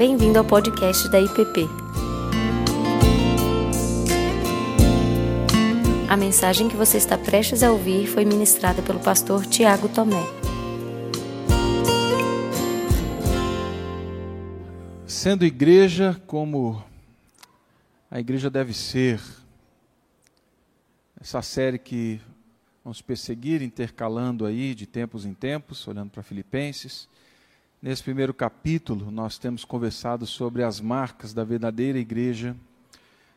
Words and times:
Bem-vindo 0.00 0.38
ao 0.38 0.44
podcast 0.46 1.10
da 1.10 1.20
IPP. 1.20 1.68
A 6.08 6.16
mensagem 6.16 6.70
que 6.70 6.74
você 6.74 6.96
está 6.96 7.18
prestes 7.18 7.62
a 7.62 7.70
ouvir 7.70 8.06
foi 8.06 8.24
ministrada 8.24 8.80
pelo 8.80 8.98
pastor 8.98 9.44
Tiago 9.44 9.90
Tomé. 9.90 10.22
Sendo 15.06 15.44
igreja 15.44 16.18
como 16.26 16.82
a 18.10 18.18
igreja 18.18 18.48
deve 18.48 18.72
ser, 18.72 19.20
essa 21.20 21.42
série 21.42 21.78
que 21.78 22.18
vamos 22.82 23.02
perseguir, 23.02 23.60
intercalando 23.60 24.46
aí 24.46 24.74
de 24.74 24.86
tempos 24.86 25.26
em 25.26 25.34
tempos, 25.34 25.86
olhando 25.86 26.08
para 26.08 26.22
Filipenses. 26.22 27.06
Nesse 27.82 28.02
primeiro 28.02 28.34
capítulo, 28.34 29.10
nós 29.10 29.38
temos 29.38 29.64
conversado 29.64 30.26
sobre 30.26 30.62
as 30.62 30.82
marcas 30.82 31.32
da 31.32 31.44
verdadeira 31.44 31.98
igreja 31.98 32.54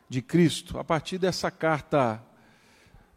de 0.06 0.20
Cristo. 0.20 0.78
A 0.78 0.84
partir 0.84 1.16
dessa 1.16 1.50
carta 1.50 2.22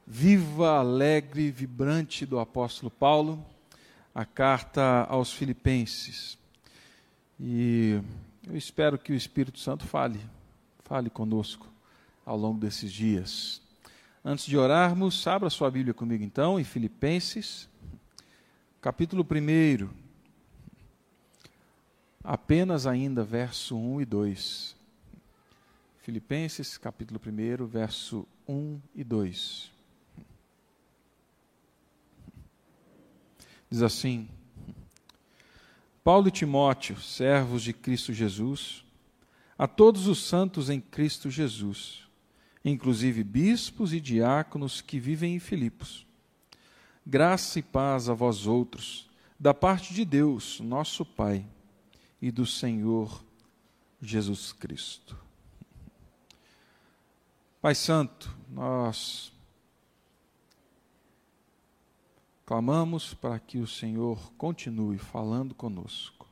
viva, 0.05 0.79
alegre, 0.79 1.51
vibrante 1.51 2.25
do 2.25 2.39
apóstolo 2.39 2.89
Paulo, 2.89 3.45
a 4.15 4.23
carta 4.23 5.05
aos 5.09 5.33
Filipenses. 5.33 6.37
E 7.37 8.01
eu 8.47 8.55
espero 8.55 8.97
que 8.97 9.11
o 9.11 9.15
Espírito 9.15 9.59
Santo 9.59 9.85
fale, 9.85 10.21
fale 10.85 11.09
conosco 11.09 11.67
ao 12.25 12.37
longo 12.37 12.61
desses 12.61 12.89
dias. 12.89 13.61
Antes 14.23 14.45
de 14.45 14.57
orarmos, 14.57 15.27
abra 15.27 15.49
sua 15.49 15.69
Bíblia 15.69 15.93
comigo 15.93 16.23
então, 16.23 16.57
em 16.57 16.63
Filipenses, 16.63 17.67
capítulo 18.79 19.27
1. 19.29 20.06
Apenas 22.29 22.85
ainda 22.85 23.23
verso 23.23 23.77
1 23.77 24.01
e 24.01 24.05
2. 24.05 24.75
Filipenses, 26.01 26.77
capítulo 26.77 27.21
1, 27.25 27.65
verso 27.65 28.27
1 28.45 28.81
e 28.93 29.01
2. 29.01 29.71
Diz 33.69 33.81
assim: 33.81 34.27
Paulo 36.03 36.27
e 36.27 36.31
Timóteo, 36.31 36.99
servos 36.99 37.63
de 37.63 37.71
Cristo 37.71 38.11
Jesus, 38.11 38.83
a 39.57 39.65
todos 39.65 40.05
os 40.05 40.21
santos 40.21 40.69
em 40.69 40.81
Cristo 40.81 41.31
Jesus, 41.31 42.09
inclusive 42.65 43.23
bispos 43.23 43.93
e 43.93 44.01
diáconos 44.01 44.81
que 44.81 44.99
vivem 44.99 45.35
em 45.35 45.39
Filipos. 45.39 46.05
Graça 47.05 47.57
e 47.57 47.63
paz 47.63 48.09
a 48.09 48.13
vós 48.13 48.45
outros, 48.45 49.09
da 49.39 49.53
parte 49.53 49.93
de 49.93 50.03
Deus, 50.03 50.59
nosso 50.59 51.05
Pai, 51.05 51.45
e 52.21 52.31
do 52.31 52.45
Senhor 52.45 53.23
Jesus 54.01 54.51
Cristo. 54.51 55.17
Pai 57.61 57.75
Santo, 57.75 58.35
nós 58.49 59.31
Clamamos 62.47 63.13
para 63.13 63.37
que 63.39 63.57
o 63.57 63.67
Senhor 63.67 64.31
continue 64.37 64.97
falando 64.97 65.53
conosco 65.53 66.25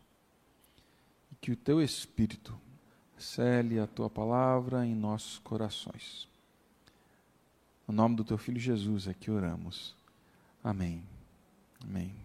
e 1.29 1.35
que 1.35 1.51
o 1.51 1.57
teu 1.57 1.81
Espírito 1.81 2.57
cele 3.17 3.81
a 3.81 3.85
tua 3.85 4.09
palavra 4.09 4.85
em 4.85 4.95
nossos 4.95 5.39
corações. 5.39 6.25
No 7.85 7.93
nome 7.93 8.15
do 8.15 8.23
teu 8.23 8.37
filho 8.37 8.57
Jesus 8.57 9.09
é 9.09 9.13
que 9.13 9.29
oramos. 9.29 9.93
Amém. 10.63 11.03
Amém. 11.83 12.24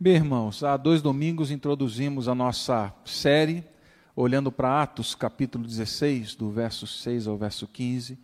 Bem, 0.00 0.14
irmãos, 0.14 0.62
há 0.62 0.76
dois 0.76 1.02
domingos 1.02 1.50
introduzimos 1.50 2.28
a 2.28 2.34
nossa 2.34 2.94
série, 3.04 3.64
olhando 4.14 4.52
para 4.52 4.82
Atos, 4.82 5.14
capítulo 5.14 5.66
16, 5.66 6.36
do 6.36 6.50
verso 6.50 6.86
6 6.86 7.26
ao 7.26 7.36
verso 7.36 7.66
15 7.66 8.18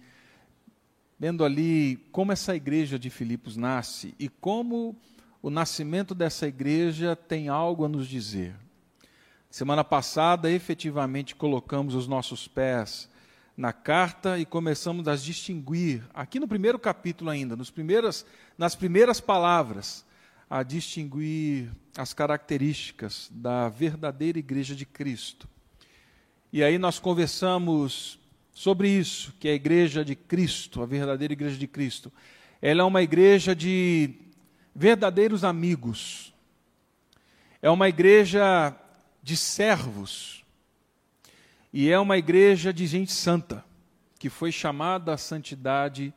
vendo 1.19 1.45
ali 1.45 1.97
como 2.13 2.33
essa 2.33 2.55
igreja 2.55 2.99
de 2.99 3.09
Filipos 3.09 3.57
nasce 3.57 4.15
e 4.19 4.29
como 4.29 4.95
o 5.41 5.49
nascimento 5.49 6.15
dessa 6.15 6.47
igreja 6.47 7.17
tem 7.17 7.49
algo 7.49 7.85
a 7.85 7.89
nos 7.89 8.09
dizer. 8.09 8.55
Semana 9.51 9.85
passada, 9.85 10.51
efetivamente, 10.51 11.35
colocamos 11.35 11.95
os 11.95 12.07
nossos 12.07 12.49
pés 12.49 13.09
na 13.57 13.73
carta 13.73 14.39
e 14.39 14.45
começamos 14.45 15.07
a 15.07 15.15
distinguir, 15.15 16.03
aqui 16.13 16.41
no 16.41 16.49
primeiro 16.49 16.79
capítulo 16.79 17.31
ainda, 17.31 17.55
nos 17.57 17.71
primeiras, 17.71 18.27
nas 18.59 18.75
primeiras 18.75 19.21
palavras, 19.21 20.05
a 20.55 20.63
distinguir 20.63 21.69
as 21.99 22.15
características 22.15 23.29
da 23.33 23.69
verdadeira 23.69 24.39
igreja 24.39 24.73
de 24.73 24.87
Cristo. 24.87 25.49
E 26.53 26.63
aí 26.63 26.79
nós 26.79 27.01
conversamos 27.01 28.21
sobre 28.53 28.89
isso, 28.89 29.35
que 29.41 29.49
a 29.49 29.53
igreja 29.53 30.05
de 30.05 30.15
Cristo, 30.15 30.81
a 30.81 30.87
verdadeira 30.87 31.33
igreja 31.33 31.59
de 31.59 31.67
Cristo. 31.67 32.13
Ela 32.63 32.83
é 32.83 32.85
uma 32.85 33.03
igreja 33.03 33.53
de 33.53 34.15
verdadeiros 34.73 35.43
amigos. 35.43 36.33
É 37.61 37.69
uma 37.69 37.89
igreja 37.89 38.77
de 39.25 39.37
servos. 39.37 40.45
E 41.73 41.91
é 41.91 41.99
uma 41.99 42.17
igreja 42.17 42.73
de 42.73 42.87
gente 42.87 43.11
santa, 43.11 43.65
que 44.21 44.31
foi 44.31 44.53
chamada 44.53 45.15
à 45.15 45.17
santidade 45.19 46.15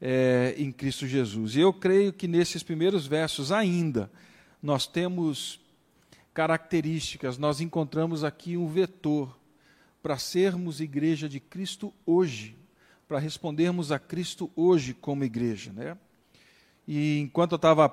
é, 0.00 0.54
em 0.56 0.70
Cristo 0.70 1.06
Jesus. 1.06 1.56
E 1.56 1.60
eu 1.60 1.72
creio 1.72 2.12
que 2.12 2.28
nesses 2.28 2.62
primeiros 2.62 3.06
versos 3.06 3.50
ainda 3.52 4.10
nós 4.62 4.86
temos 4.86 5.60
características, 6.32 7.38
nós 7.38 7.60
encontramos 7.60 8.22
aqui 8.22 8.56
um 8.56 8.68
vetor 8.68 9.36
para 10.02 10.16
sermos 10.18 10.80
igreja 10.80 11.28
de 11.28 11.40
Cristo 11.40 11.92
hoje, 12.06 12.56
para 13.08 13.18
respondermos 13.18 13.90
a 13.90 13.98
Cristo 13.98 14.50
hoje 14.54 14.94
como 14.94 15.24
igreja. 15.24 15.72
Né? 15.72 15.96
E 16.86 17.18
enquanto 17.20 17.52
eu 17.52 17.56
estava 17.56 17.92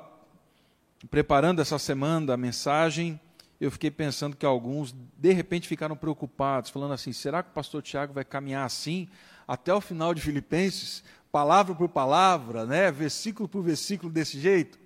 preparando 1.09 1.61
essa 1.61 1.79
semana 1.79 2.33
a 2.33 2.37
mensagem, 2.37 3.19
eu 3.59 3.71
fiquei 3.71 3.89
pensando 3.89 4.35
que 4.35 4.45
alguns, 4.45 4.93
de 5.17 5.33
repente, 5.33 5.67
ficaram 5.67 5.95
preocupados, 5.95 6.69
falando 6.69 6.93
assim: 6.93 7.13
será 7.13 7.41
que 7.41 7.49
o 7.49 7.53
pastor 7.53 7.81
Tiago 7.81 8.13
vai 8.13 8.25
caminhar 8.25 8.65
assim 8.65 9.07
até 9.47 9.73
o 9.73 9.81
final 9.81 10.13
de 10.13 10.21
Filipenses, 10.21 11.03
palavra 11.35 11.75
por 11.75 11.89
palavra, 11.89 12.65
né? 12.65 12.89
versículo 12.89 13.49
por 13.49 13.61
versículo, 13.61 14.09
desse 14.09 14.39
jeito? 14.39 14.79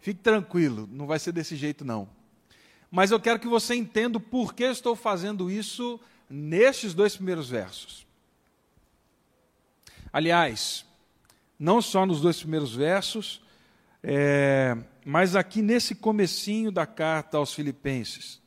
Fique 0.00 0.18
tranquilo, 0.18 0.88
não 0.90 1.06
vai 1.06 1.16
ser 1.16 1.30
desse 1.30 1.54
jeito, 1.54 1.84
não. 1.84 2.08
Mas 2.90 3.12
eu 3.12 3.20
quero 3.20 3.38
que 3.38 3.46
você 3.46 3.76
entenda 3.76 4.18
o 4.18 4.20
porquê 4.20 4.64
estou 4.64 4.96
fazendo 4.96 5.48
isso 5.48 6.00
nestes 6.28 6.92
dois 6.92 7.14
primeiros 7.14 7.48
versos. 7.48 8.04
Aliás, 10.12 10.84
não 11.56 11.80
só 11.80 12.04
nos 12.04 12.20
dois 12.20 12.40
primeiros 12.40 12.74
versos, 12.74 13.40
é, 14.02 14.76
mas 15.04 15.36
aqui 15.36 15.62
nesse 15.62 15.94
comecinho 15.94 16.72
da 16.72 16.84
carta 16.84 17.36
aos 17.36 17.54
Filipenses. 17.54 18.42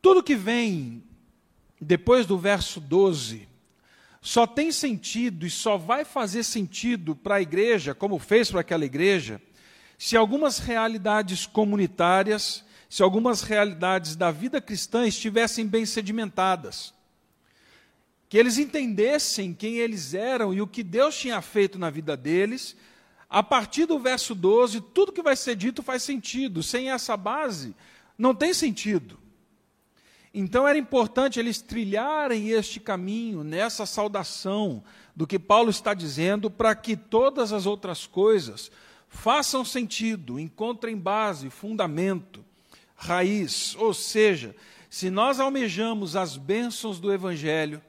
Tudo 0.00 0.22
que 0.22 0.36
vem 0.36 1.02
depois 1.78 2.24
do 2.24 2.38
verso 2.38 2.80
12 2.80 3.49
só 4.20 4.46
tem 4.46 4.70
sentido 4.70 5.46
e 5.46 5.50
só 5.50 5.76
vai 5.76 6.04
fazer 6.04 6.42
sentido 6.42 7.16
para 7.16 7.36
a 7.36 7.42
igreja, 7.42 7.94
como 7.94 8.18
fez 8.18 8.50
para 8.50 8.60
aquela 8.60 8.84
igreja, 8.84 9.40
se 9.98 10.16
algumas 10.16 10.58
realidades 10.58 11.46
comunitárias 11.46 12.64
se 12.90 13.04
algumas 13.04 13.42
realidades 13.42 14.16
da 14.16 14.32
vida 14.32 14.60
cristã 14.60 15.06
estivessem 15.06 15.64
bem 15.64 15.86
sedimentadas. 15.86 16.92
Que 18.28 18.36
eles 18.36 18.58
entendessem 18.58 19.54
quem 19.54 19.76
eles 19.76 20.12
eram 20.12 20.52
e 20.52 20.60
o 20.60 20.66
que 20.66 20.82
Deus 20.82 21.16
tinha 21.16 21.40
feito 21.40 21.78
na 21.78 21.88
vida 21.88 22.16
deles. 22.16 22.76
A 23.28 23.44
partir 23.44 23.86
do 23.86 23.96
verso 24.00 24.34
12, 24.34 24.80
tudo 24.92 25.12
que 25.12 25.22
vai 25.22 25.36
ser 25.36 25.54
dito 25.54 25.84
faz 25.84 26.02
sentido. 26.02 26.64
Sem 26.64 26.90
essa 26.90 27.16
base, 27.16 27.76
não 28.18 28.34
tem 28.34 28.52
sentido. 28.52 29.19
Então 30.32 30.66
era 30.66 30.78
importante 30.78 31.40
eles 31.40 31.60
trilharem 31.60 32.50
este 32.50 32.78
caminho, 32.78 33.42
nessa 33.42 33.84
saudação 33.84 34.82
do 35.14 35.26
que 35.26 35.38
Paulo 35.38 35.70
está 35.70 35.92
dizendo, 35.92 36.50
para 36.50 36.74
que 36.74 36.96
todas 36.96 37.52
as 37.52 37.66
outras 37.66 38.06
coisas 38.06 38.70
façam 39.08 39.64
sentido, 39.64 40.38
encontrem 40.38 40.96
base, 40.96 41.50
fundamento 41.50 42.44
raiz. 42.94 43.74
Ou 43.76 43.92
seja, 43.92 44.54
se 44.88 45.10
nós 45.10 45.40
almejamos 45.40 46.14
as 46.14 46.36
bênçãos 46.36 47.00
do 47.00 47.12
Evangelho, 47.12 47.82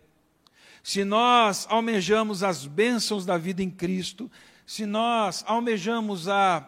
se 0.82 1.04
nós 1.04 1.68
almejamos 1.70 2.42
as 2.42 2.66
bênçãos 2.66 3.24
da 3.24 3.38
vida 3.38 3.62
em 3.62 3.70
Cristo, 3.70 4.32
se 4.66 4.86
nós 4.86 5.44
almejamos 5.46 6.28
a 6.28 6.68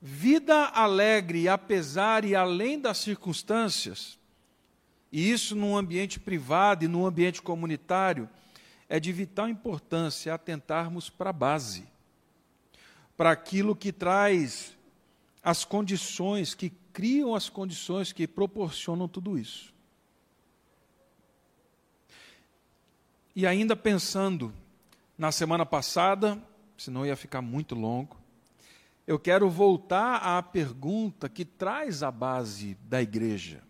vida 0.00 0.66
alegre, 0.66 1.48
apesar 1.48 2.24
e 2.24 2.34
além 2.34 2.78
das 2.78 2.98
circunstâncias, 2.98 4.18
e 5.12 5.30
isso 5.30 5.54
num 5.54 5.76
ambiente 5.76 6.18
privado 6.18 6.84
e 6.84 6.88
num 6.88 7.04
ambiente 7.04 7.42
comunitário, 7.42 8.28
é 8.88 8.98
de 8.98 9.12
vital 9.12 9.48
importância 9.48 10.32
atentarmos 10.32 11.10
para 11.10 11.30
a 11.30 11.34
base, 11.34 11.86
para 13.16 13.30
aquilo 13.30 13.76
que 13.76 13.92
traz 13.92 14.76
as 15.42 15.64
condições, 15.64 16.54
que 16.54 16.70
criam 16.92 17.34
as 17.34 17.50
condições 17.50 18.10
que 18.10 18.26
proporcionam 18.26 19.06
tudo 19.06 19.38
isso. 19.38 19.72
E 23.36 23.46
ainda 23.46 23.76
pensando 23.76 24.52
na 25.16 25.30
semana 25.30 25.64
passada, 25.64 26.42
senão 26.76 27.04
ia 27.04 27.16
ficar 27.16 27.42
muito 27.42 27.74
longo, 27.74 28.16
eu 29.06 29.18
quero 29.18 29.48
voltar 29.50 30.16
à 30.16 30.42
pergunta 30.42 31.28
que 31.28 31.44
traz 31.44 32.02
a 32.02 32.10
base 32.10 32.76
da 32.84 33.02
igreja. 33.02 33.62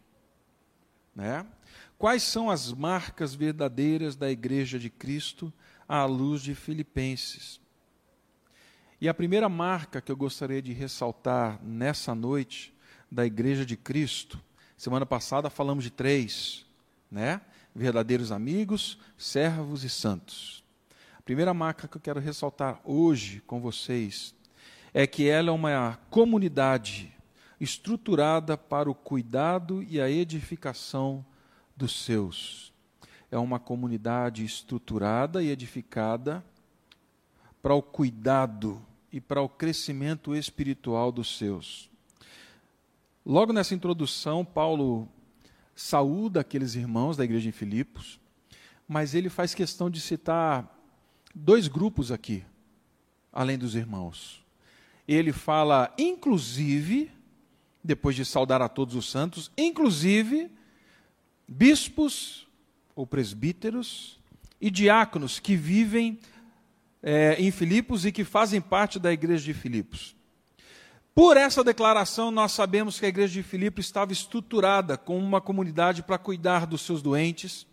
Né? 1.14 1.46
Quais 1.98 2.22
são 2.22 2.50
as 2.50 2.72
marcas 2.72 3.34
verdadeiras 3.34 4.16
da 4.16 4.30
igreja 4.30 4.78
de 4.78 4.90
Cristo 4.90 5.52
à 5.88 6.04
luz 6.04 6.42
de 6.42 6.54
Filipenses? 6.54 7.60
E 9.00 9.08
a 9.08 9.14
primeira 9.14 9.48
marca 9.48 10.00
que 10.00 10.12
eu 10.12 10.16
gostaria 10.16 10.62
de 10.62 10.72
ressaltar 10.72 11.60
nessa 11.62 12.14
noite 12.14 12.72
da 13.10 13.26
Igreja 13.26 13.66
de 13.66 13.76
Cristo, 13.76 14.40
semana 14.76 15.04
passada 15.04 15.50
falamos 15.50 15.82
de 15.82 15.90
três, 15.90 16.64
né? 17.10 17.40
Verdadeiros 17.74 18.30
amigos, 18.30 18.98
servos 19.18 19.82
e 19.82 19.90
santos. 19.90 20.62
A 21.18 21.22
primeira 21.22 21.52
marca 21.52 21.88
que 21.88 21.96
eu 21.96 22.00
quero 22.00 22.20
ressaltar 22.20 22.80
hoje 22.84 23.42
com 23.46 23.60
vocês 23.60 24.34
é 24.94 25.06
que 25.06 25.28
ela 25.28 25.48
é 25.48 25.52
uma 25.52 25.98
comunidade 26.08 27.12
estruturada 27.62 28.58
para 28.58 28.90
o 28.90 28.94
cuidado 28.94 29.84
e 29.84 30.00
a 30.00 30.10
edificação 30.10 31.24
dos 31.76 32.04
seus. 32.04 32.72
É 33.30 33.38
uma 33.38 33.60
comunidade 33.60 34.44
estruturada 34.44 35.40
e 35.40 35.48
edificada 35.48 36.44
para 37.62 37.72
o 37.72 37.80
cuidado 37.80 38.84
e 39.12 39.20
para 39.20 39.40
o 39.40 39.48
crescimento 39.48 40.34
espiritual 40.34 41.12
dos 41.12 41.38
seus. 41.38 41.88
Logo 43.24 43.52
nessa 43.52 43.76
introdução, 43.76 44.44
Paulo 44.44 45.08
saúda 45.72 46.40
aqueles 46.40 46.74
irmãos 46.74 47.16
da 47.16 47.22
igreja 47.22 47.48
em 47.48 47.52
Filipos, 47.52 48.18
mas 48.88 49.14
ele 49.14 49.30
faz 49.30 49.54
questão 49.54 49.88
de 49.88 50.00
citar 50.00 50.68
dois 51.32 51.68
grupos 51.68 52.10
aqui, 52.10 52.44
além 53.32 53.56
dos 53.56 53.76
irmãos. 53.76 54.44
Ele 55.06 55.32
fala, 55.32 55.94
inclusive, 55.96 57.21
depois 57.82 58.14
de 58.14 58.24
saudar 58.24 58.62
a 58.62 58.68
todos 58.68 58.94
os 58.94 59.10
santos, 59.10 59.50
inclusive 59.56 60.50
bispos 61.46 62.46
ou 62.94 63.06
presbíteros 63.06 64.18
e 64.60 64.70
diáconos 64.70 65.40
que 65.40 65.56
vivem 65.56 66.18
é, 67.02 67.34
em 67.38 67.50
Filipos 67.50 68.04
e 68.04 68.12
que 68.12 68.24
fazem 68.24 68.60
parte 68.60 68.98
da 68.98 69.12
igreja 69.12 69.44
de 69.44 69.54
Filipos. 69.54 70.14
Por 71.14 71.36
essa 71.36 71.62
declaração, 71.62 72.30
nós 72.30 72.52
sabemos 72.52 72.98
que 72.98 73.04
a 73.04 73.08
igreja 73.08 73.34
de 73.34 73.42
Filipos 73.42 73.84
estava 73.84 74.12
estruturada 74.12 74.96
como 74.96 75.18
uma 75.18 75.40
comunidade 75.40 76.02
para 76.02 76.16
cuidar 76.16 76.64
dos 76.64 76.80
seus 76.82 77.02
doentes, 77.02 77.66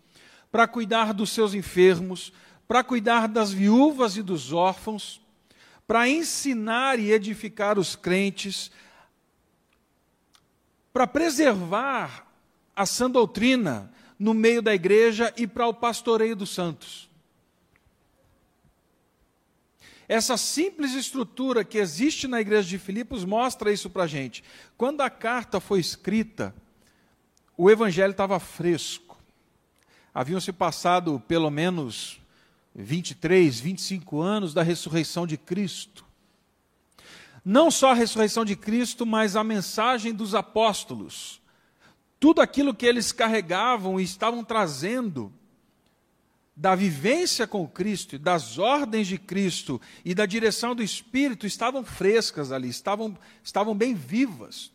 para 0.52 0.68
cuidar 0.68 1.14
dos 1.14 1.30
seus 1.30 1.54
enfermos, 1.54 2.32
para 2.68 2.84
cuidar 2.84 3.28
das 3.28 3.50
viúvas 3.50 4.16
e 4.16 4.22
dos 4.22 4.52
órfãos, 4.52 5.22
para 5.86 6.08
ensinar 6.08 6.98
e 6.98 7.10
edificar 7.10 7.78
os 7.78 7.96
crentes, 7.96 8.70
para 10.92 11.06
preservar 11.06 12.26
a 12.74 12.86
sã 12.86 13.10
doutrina 13.10 13.92
no 14.18 14.34
meio 14.34 14.60
da 14.60 14.74
igreja 14.74 15.32
e 15.36 15.46
para 15.46 15.66
o 15.66 15.74
pastoreio 15.74 16.36
dos 16.36 16.50
santos. 16.50 17.08
Essa 20.10 20.36
simples 20.36 20.92
estrutura 20.92 21.64
que 21.64 21.78
existe 21.78 22.26
na 22.26 22.40
igreja 22.40 22.68
de 22.68 22.78
Filipos 22.78 23.24
mostra 23.24 23.72
isso 23.72 23.88
para 23.88 24.02
a 24.02 24.08
gente. 24.08 24.42
Quando 24.76 25.02
a 25.02 25.08
carta 25.08 25.60
foi 25.60 25.78
escrita, 25.78 26.52
o 27.56 27.70
evangelho 27.70 28.10
estava 28.10 28.40
fresco. 28.40 29.16
Haviam 30.12 30.40
se 30.40 30.52
passado 30.52 31.22
pelo 31.28 31.48
menos 31.48 32.20
23, 32.74 33.60
25 33.60 34.20
anos 34.20 34.52
da 34.52 34.64
ressurreição 34.64 35.26
de 35.28 35.36
Cristo. 35.36 36.04
Não 37.44 37.70
só 37.70 37.90
a 37.90 37.94
ressurreição 37.94 38.44
de 38.44 38.54
Cristo, 38.54 39.06
mas 39.06 39.36
a 39.36 39.44
mensagem 39.44 40.12
dos 40.12 40.34
apóstolos. 40.34 41.40
Tudo 42.18 42.40
aquilo 42.40 42.74
que 42.74 42.86
eles 42.86 43.12
carregavam 43.12 43.98
e 43.98 44.02
estavam 44.02 44.44
trazendo 44.44 45.32
da 46.54 46.74
vivência 46.74 47.46
com 47.46 47.66
Cristo, 47.66 48.18
das 48.18 48.58
ordens 48.58 49.06
de 49.06 49.16
Cristo 49.16 49.80
e 50.04 50.14
da 50.14 50.26
direção 50.26 50.74
do 50.74 50.82
Espírito 50.82 51.46
estavam 51.46 51.82
frescas 51.82 52.52
ali, 52.52 52.68
estavam, 52.68 53.16
estavam 53.42 53.74
bem 53.74 53.94
vivas. 53.94 54.70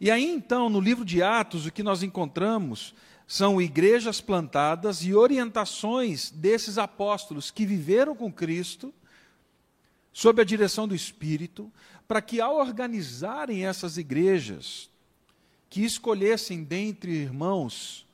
E 0.00 0.10
aí 0.10 0.26
então, 0.26 0.68
no 0.68 0.80
livro 0.80 1.04
de 1.04 1.22
Atos, 1.22 1.64
o 1.64 1.70
que 1.70 1.84
nós 1.84 2.02
encontramos 2.02 2.92
são 3.24 3.62
igrejas 3.62 4.20
plantadas 4.20 5.04
e 5.04 5.14
orientações 5.14 6.32
desses 6.32 6.78
apóstolos 6.78 7.52
que 7.52 7.64
viveram 7.64 8.16
com 8.16 8.32
Cristo, 8.32 8.92
sob 10.12 10.40
a 10.40 10.44
direção 10.44 10.86
do 10.86 10.94
Espírito, 10.94 11.70
para 12.06 12.20
que 12.20 12.40
ao 12.40 12.56
organizarem 12.56 13.64
essas 13.64 13.96
igrejas, 13.96 14.90
que 15.68 15.82
escolhessem 15.84 16.64
dentre 16.64 17.12
irmãos 17.12 18.06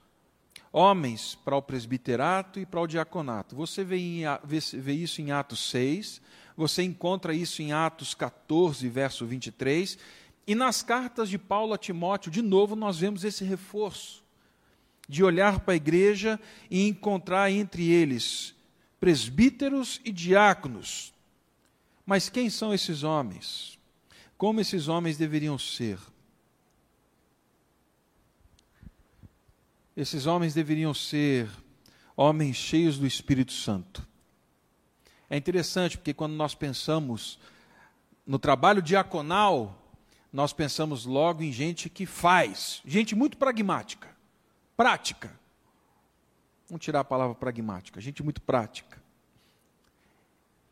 homens 0.70 1.34
para 1.34 1.56
o 1.56 1.62
presbiterato 1.62 2.60
e 2.60 2.66
para 2.66 2.82
o 2.82 2.86
diaconato. 2.86 3.56
Você 3.56 3.82
vê, 3.82 3.96
em, 3.96 4.22
vê, 4.44 4.58
vê, 4.74 4.92
isso 4.92 5.22
em 5.22 5.30
Atos 5.30 5.70
6, 5.70 6.20
você 6.54 6.82
encontra 6.82 7.32
isso 7.32 7.62
em 7.62 7.72
Atos 7.72 8.14
14, 8.14 8.86
verso 8.88 9.24
23, 9.24 9.98
e 10.46 10.54
nas 10.54 10.82
cartas 10.82 11.30
de 11.30 11.38
Paulo 11.38 11.72
a 11.72 11.78
Timóteo, 11.78 12.30
de 12.30 12.42
novo, 12.42 12.76
nós 12.76 12.98
vemos 12.98 13.24
esse 13.24 13.42
reforço 13.42 14.22
de 15.08 15.24
olhar 15.24 15.60
para 15.60 15.72
a 15.72 15.76
igreja 15.76 16.38
e 16.70 16.86
encontrar 16.86 17.50
entre 17.50 17.88
eles 17.90 18.54
presbíteros 19.00 20.00
e 20.04 20.12
diáconos. 20.12 21.12
Mas 22.06 22.28
quem 22.28 22.48
são 22.48 22.72
esses 22.72 23.02
homens? 23.02 23.76
Como 24.38 24.60
esses 24.60 24.86
homens 24.86 25.18
deveriam 25.18 25.58
ser? 25.58 25.98
Esses 29.96 30.26
homens 30.26 30.54
deveriam 30.54 30.94
ser 30.94 31.50
homens 32.16 32.54
cheios 32.56 32.96
do 32.96 33.06
Espírito 33.06 33.52
Santo. 33.52 34.06
É 35.28 35.36
interessante 35.36 35.98
porque 35.98 36.14
quando 36.14 36.34
nós 36.34 36.54
pensamos 36.54 37.40
no 38.24 38.38
trabalho 38.38 38.80
diaconal, 38.80 39.82
nós 40.32 40.52
pensamos 40.52 41.06
logo 41.06 41.42
em 41.42 41.50
gente 41.50 41.88
que 41.88 42.06
faz, 42.06 42.82
gente 42.84 43.16
muito 43.16 43.36
pragmática, 43.36 44.08
prática. 44.76 45.36
Vamos 46.68 46.84
tirar 46.84 47.00
a 47.00 47.04
palavra 47.04 47.34
pragmática, 47.34 48.00
gente 48.00 48.22
muito 48.22 48.40
prática. 48.42 49.02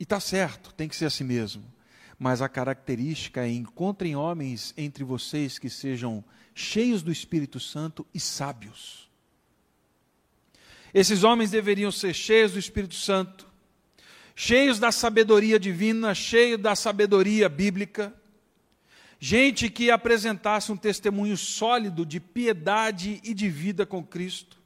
Está 0.04 0.20
certo, 0.20 0.70
tem 0.74 0.86
que 0.86 0.94
ser 0.94 1.06
assim 1.06 1.24
mesmo. 1.24 1.64
Mas 2.18 2.42
a 2.42 2.48
característica 2.48 3.40
é 3.40 3.50
encontrem 3.50 4.14
homens 4.14 4.74
entre 4.76 5.02
vocês 5.02 5.58
que 5.58 5.70
sejam 5.70 6.22
cheios 6.54 7.02
do 7.02 7.10
Espírito 7.10 7.58
Santo 7.58 8.06
e 8.12 8.20
sábios. 8.20 9.10
Esses 10.92 11.24
homens 11.24 11.50
deveriam 11.50 11.90
ser 11.90 12.12
cheios 12.12 12.52
do 12.52 12.58
Espírito 12.58 12.94
Santo, 12.94 13.48
cheios 14.36 14.78
da 14.78 14.92
sabedoria 14.92 15.58
divina, 15.58 16.14
cheios 16.14 16.60
da 16.60 16.76
sabedoria 16.76 17.48
bíblica, 17.48 18.14
gente 19.18 19.70
que 19.70 19.90
apresentasse 19.90 20.70
um 20.70 20.76
testemunho 20.76 21.38
sólido 21.38 22.04
de 22.04 22.20
piedade 22.20 23.22
e 23.24 23.32
de 23.32 23.48
vida 23.48 23.86
com 23.86 24.04
Cristo. 24.04 24.58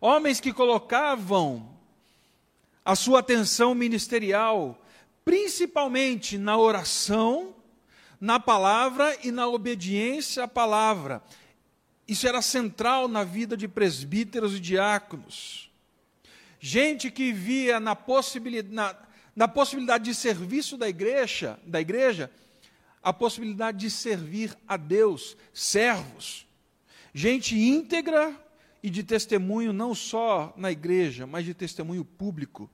Homens 0.00 0.38
que 0.38 0.52
colocavam 0.52 1.74
a 2.84 2.94
sua 2.94 3.20
atenção 3.20 3.74
ministerial 3.74 4.80
principalmente 5.24 6.36
na 6.36 6.58
oração, 6.58 7.54
na 8.20 8.38
palavra 8.38 9.16
e 9.22 9.32
na 9.32 9.48
obediência 9.48 10.44
à 10.44 10.48
palavra 10.48 11.22
isso 12.06 12.28
era 12.28 12.42
central 12.42 13.08
na 13.08 13.24
vida 13.24 13.56
de 13.56 13.66
presbíteros 13.66 14.56
e 14.56 14.60
diáconos. 14.60 15.70
Gente 16.60 17.10
que 17.10 17.32
via 17.32 17.80
na 17.80 17.96
possibilidade, 17.96 18.74
na, 18.74 18.96
na 19.34 19.48
possibilidade 19.48 20.04
de 20.04 20.14
serviço 20.14 20.76
da 20.76 20.88
igreja, 20.88 21.58
da 21.66 21.80
igreja, 21.80 22.30
a 23.02 23.12
possibilidade 23.12 23.78
de 23.78 23.90
servir 23.90 24.56
a 24.68 24.76
Deus, 24.76 25.36
servos. 25.52 26.46
Gente 27.12 27.56
íntegra 27.56 28.34
e 28.82 28.90
de 28.90 29.02
testemunho 29.02 29.72
não 29.72 29.94
só 29.94 30.52
na 30.56 30.70
igreja, 30.70 31.26
mas 31.26 31.44
de 31.44 31.54
testemunho 31.54 32.04
público. 32.04 32.70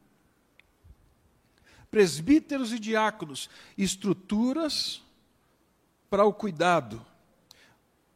Presbíteros 1.90 2.72
e 2.72 2.78
diáconos, 2.78 3.50
estruturas 3.76 5.02
para 6.08 6.24
o 6.24 6.32
cuidado 6.32 7.04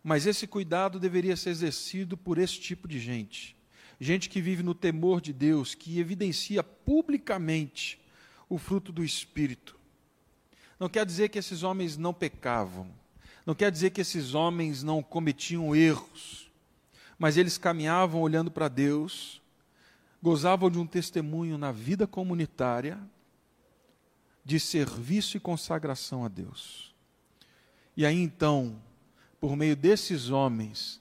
mas 0.05 0.27
esse 0.27 0.47
cuidado 0.47 1.01
deveria 1.01 1.35
ser 1.35 1.49
exercido 1.49 2.15
por 2.15 2.37
esse 2.37 2.61
tipo 2.61 2.87
de 2.87 3.01
gente. 3.01 3.57
Gente 3.99 4.29
que 4.29 4.39
vive 4.39 4.63
no 4.63 4.75
temor 4.75 5.19
de 5.19 5.33
Deus, 5.33 5.75
que 5.75 5.99
evidencia 5.99 6.63
publicamente 6.63 7.99
o 8.47 8.59
fruto 8.59 8.93
do 8.93 9.03
Espírito. 9.03 9.75
Não 10.79 10.91
quer 10.91 11.07
dizer 11.07 11.31
que 11.31 11.39
esses 11.39 11.63
homens 11.63 11.97
não 11.97 12.13
pecavam. 12.13 12.91
Não 13.47 13.55
quer 13.55 13.73
dizer 13.73 13.91
que 13.91 14.01
esses 14.03 14.35
homens 14.35 14.83
não 14.83 15.03
cometiam 15.03 15.75
erros. 15.75 16.51
Mas 17.19 17.39
eles 17.39 17.57
caminhavam 17.57 18.21
olhando 18.21 18.51
para 18.51 18.69
Deus, 18.69 19.41
gozavam 20.23 20.71
de 20.71 20.79
um 20.79 20.87
testemunho 20.87 21.57
na 21.57 21.73
vida 21.73 22.07
comunitária 22.07 22.99
de 24.45 24.61
serviço 24.61 25.37
e 25.37 25.41
consagração 25.41 26.25
a 26.25 26.29
Deus. 26.29 26.95
E 27.97 28.05
aí 28.05 28.21
então, 28.21 28.81
por 29.41 29.57
meio 29.57 29.77
desses 29.77 30.31
homens, 30.31 31.01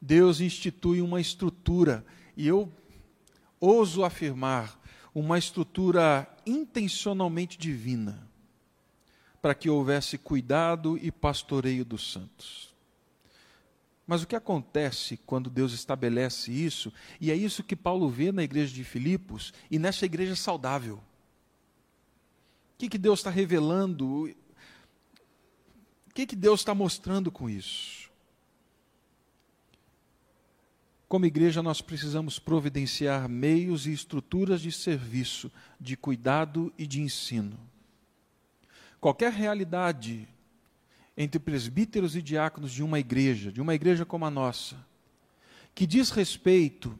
Deus 0.00 0.40
institui 0.40 1.00
uma 1.00 1.20
estrutura, 1.20 2.04
e 2.36 2.46
eu 2.46 2.70
ouso 3.60 4.04
afirmar, 4.04 4.78
uma 5.14 5.38
estrutura 5.38 6.28
intencionalmente 6.46 7.58
divina, 7.58 8.26
para 9.42 9.54
que 9.54 9.68
houvesse 9.68 10.16
cuidado 10.16 10.98
e 10.98 11.10
pastoreio 11.10 11.84
dos 11.84 12.12
santos. 12.12 12.74
Mas 14.06 14.22
o 14.22 14.26
que 14.26 14.36
acontece 14.36 15.18
quando 15.24 15.50
Deus 15.50 15.72
estabelece 15.72 16.50
isso, 16.50 16.92
e 17.20 17.30
é 17.30 17.34
isso 17.34 17.62
que 17.62 17.76
Paulo 17.76 18.08
vê 18.08 18.32
na 18.32 18.42
igreja 18.42 18.74
de 18.74 18.82
Filipos 18.84 19.52
e 19.70 19.78
nessa 19.78 20.04
igreja 20.04 20.34
saudável? 20.34 21.00
Que, 22.80 22.88
que 22.88 22.96
Deus 22.96 23.18
está 23.18 23.28
revelando? 23.28 24.24
O 24.24 24.34
que, 26.14 26.26
que 26.26 26.34
Deus 26.34 26.60
está 26.60 26.74
mostrando 26.74 27.30
com 27.30 27.50
isso? 27.50 28.10
Como 31.06 31.26
igreja, 31.26 31.62
nós 31.62 31.82
precisamos 31.82 32.38
providenciar 32.38 33.28
meios 33.28 33.86
e 33.86 33.92
estruturas 33.92 34.62
de 34.62 34.72
serviço, 34.72 35.52
de 35.78 35.94
cuidado 35.94 36.72
e 36.78 36.86
de 36.86 37.02
ensino. 37.02 37.60
Qualquer 38.98 39.30
realidade 39.30 40.26
entre 41.14 41.38
presbíteros 41.38 42.16
e 42.16 42.22
diáconos 42.22 42.72
de 42.72 42.82
uma 42.82 42.98
igreja, 42.98 43.52
de 43.52 43.60
uma 43.60 43.74
igreja 43.74 44.06
como 44.06 44.24
a 44.24 44.30
nossa, 44.30 44.74
que 45.74 45.86
diz 45.86 46.08
respeito 46.08 46.98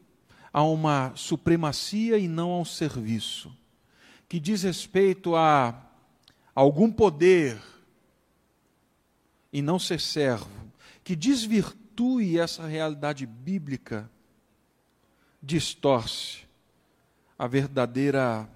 a 0.53 0.63
uma 0.63 1.17
supremacia 1.17 2.19
e 2.19 2.29
não 2.29 2.51
a 2.51 2.61
um 2.61 2.67
serviço, 2.67 3.51
que 4.31 4.39
diz 4.39 4.63
respeito 4.63 5.35
a 5.35 5.91
algum 6.55 6.89
poder 6.89 7.61
e 9.53 9.61
não 9.61 9.77
ser 9.77 10.01
servo, 10.01 10.49
que 11.03 11.19
substitui 11.21 12.39
essa 12.39 12.65
realidade 12.65 13.27
bíblica, 13.27 14.09
distorce 15.43 16.47
a 17.37 17.49
verdadeira 17.49 18.49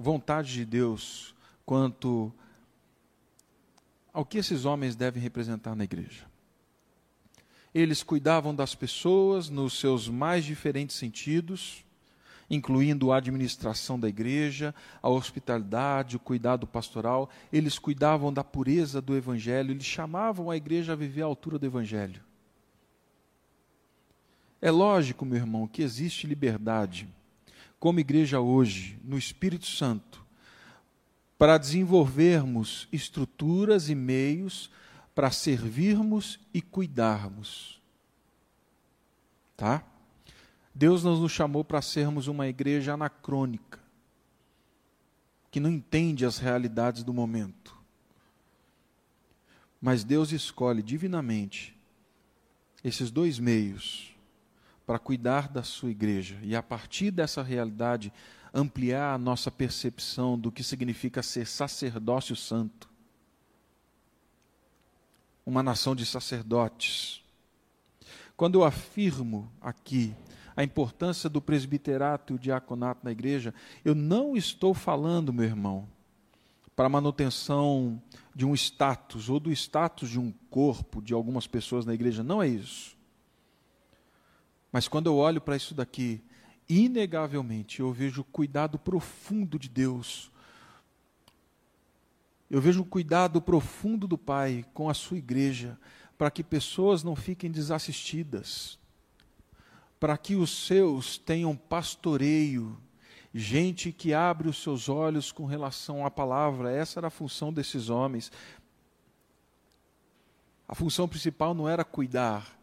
vontade 0.00 0.52
de 0.52 0.64
Deus 0.64 1.32
quanto 1.64 2.34
ao 4.12 4.26
que 4.26 4.38
esses 4.38 4.64
homens 4.64 4.96
devem 4.96 5.22
representar 5.22 5.76
na 5.76 5.84
igreja. 5.84 6.26
Eles 7.72 8.02
cuidavam 8.02 8.52
das 8.52 8.74
pessoas 8.74 9.48
nos 9.48 9.78
seus 9.78 10.08
mais 10.08 10.44
diferentes 10.44 10.96
sentidos, 10.96 11.81
incluindo 12.52 13.10
a 13.10 13.16
administração 13.16 13.98
da 13.98 14.06
igreja, 14.06 14.74
a 15.00 15.08
hospitalidade, 15.08 16.16
o 16.16 16.20
cuidado 16.20 16.66
pastoral. 16.66 17.30
Eles 17.50 17.78
cuidavam 17.78 18.30
da 18.30 18.44
pureza 18.44 19.00
do 19.00 19.16
evangelho, 19.16 19.70
eles 19.70 19.86
chamavam 19.86 20.50
a 20.50 20.56
igreja 20.56 20.92
a 20.92 20.96
viver 20.96 21.22
à 21.22 21.24
altura 21.24 21.58
do 21.58 21.64
evangelho. 21.64 22.22
É 24.60 24.70
lógico, 24.70 25.24
meu 25.24 25.38
irmão, 25.38 25.66
que 25.66 25.82
existe 25.82 26.26
liberdade, 26.26 27.08
como 27.80 27.98
igreja 27.98 28.38
hoje, 28.38 28.98
no 29.02 29.16
Espírito 29.16 29.66
Santo, 29.66 30.22
para 31.38 31.56
desenvolvermos 31.56 32.86
estruturas 32.92 33.88
e 33.88 33.94
meios 33.94 34.70
para 35.14 35.30
servirmos 35.30 36.38
e 36.52 36.60
cuidarmos. 36.60 37.80
Tá? 39.56 39.82
Deus 40.74 41.04
não 41.04 41.18
nos 41.18 41.32
chamou 41.32 41.62
para 41.62 41.82
sermos 41.82 42.28
uma 42.28 42.48
igreja 42.48 42.94
anacrônica, 42.94 43.78
que 45.50 45.60
não 45.60 45.70
entende 45.70 46.24
as 46.24 46.38
realidades 46.38 47.04
do 47.04 47.12
momento. 47.12 47.76
Mas 49.80 50.02
Deus 50.02 50.32
escolhe 50.32 50.82
divinamente 50.82 51.76
esses 52.82 53.10
dois 53.10 53.38
meios 53.38 54.14
para 54.86 54.98
cuidar 54.98 55.48
da 55.48 55.62
sua 55.62 55.90
igreja 55.90 56.38
e, 56.42 56.56
a 56.56 56.62
partir 56.62 57.10
dessa 57.10 57.42
realidade, 57.42 58.12
ampliar 58.52 59.14
a 59.14 59.18
nossa 59.18 59.50
percepção 59.50 60.38
do 60.38 60.50
que 60.50 60.62
significa 60.62 61.22
ser 61.22 61.46
sacerdócio 61.46 62.34
santo. 62.34 62.88
Uma 65.44 65.62
nação 65.62 65.94
de 65.94 66.06
sacerdotes. 66.06 67.22
Quando 68.36 68.56
eu 68.56 68.64
afirmo 68.64 69.50
aqui 69.60 70.14
a 70.56 70.62
importância 70.62 71.28
do 71.28 71.40
presbiterato 71.40 72.32
e 72.32 72.36
o 72.36 72.38
diaconato 72.38 73.00
na 73.04 73.12
igreja, 73.12 73.54
eu 73.84 73.94
não 73.94 74.36
estou 74.36 74.74
falando, 74.74 75.32
meu 75.32 75.44
irmão, 75.44 75.88
para 76.74 76.86
a 76.86 76.90
manutenção 76.90 78.02
de 78.34 78.46
um 78.46 78.54
status 78.54 79.28
ou 79.28 79.38
do 79.38 79.50
status 79.52 80.08
de 80.10 80.18
um 80.18 80.32
corpo 80.50 81.02
de 81.02 81.12
algumas 81.12 81.46
pessoas 81.46 81.84
na 81.84 81.94
igreja. 81.94 82.22
Não 82.22 82.42
é 82.42 82.48
isso. 82.48 82.96
Mas 84.70 84.88
quando 84.88 85.06
eu 85.06 85.16
olho 85.16 85.40
para 85.40 85.56
isso 85.56 85.74
daqui, 85.74 86.22
inegavelmente 86.68 87.80
eu 87.80 87.92
vejo 87.92 88.22
o 88.22 88.24
cuidado 88.24 88.78
profundo 88.78 89.58
de 89.58 89.68
Deus. 89.68 90.30
Eu 92.50 92.60
vejo 92.60 92.82
o 92.82 92.86
cuidado 92.86 93.40
profundo 93.40 94.08
do 94.08 94.16
Pai 94.16 94.64
com 94.72 94.88
a 94.88 94.94
sua 94.94 95.18
igreja, 95.18 95.78
para 96.16 96.30
que 96.30 96.42
pessoas 96.42 97.02
não 97.02 97.16
fiquem 97.16 97.50
desassistidas, 97.50 98.78
para 100.02 100.18
que 100.18 100.34
os 100.34 100.66
seus 100.66 101.16
tenham 101.16 101.56
pastoreio, 101.56 102.76
gente 103.32 103.92
que 103.92 104.12
abre 104.12 104.48
os 104.48 104.60
seus 104.60 104.88
olhos 104.88 105.30
com 105.30 105.46
relação 105.46 106.04
à 106.04 106.10
palavra. 106.10 106.72
Essa 106.72 106.98
era 106.98 107.06
a 107.06 107.10
função 107.10 107.52
desses 107.52 107.88
homens. 107.88 108.32
A 110.66 110.74
função 110.74 111.06
principal 111.06 111.54
não 111.54 111.68
era 111.68 111.84
cuidar, 111.84 112.58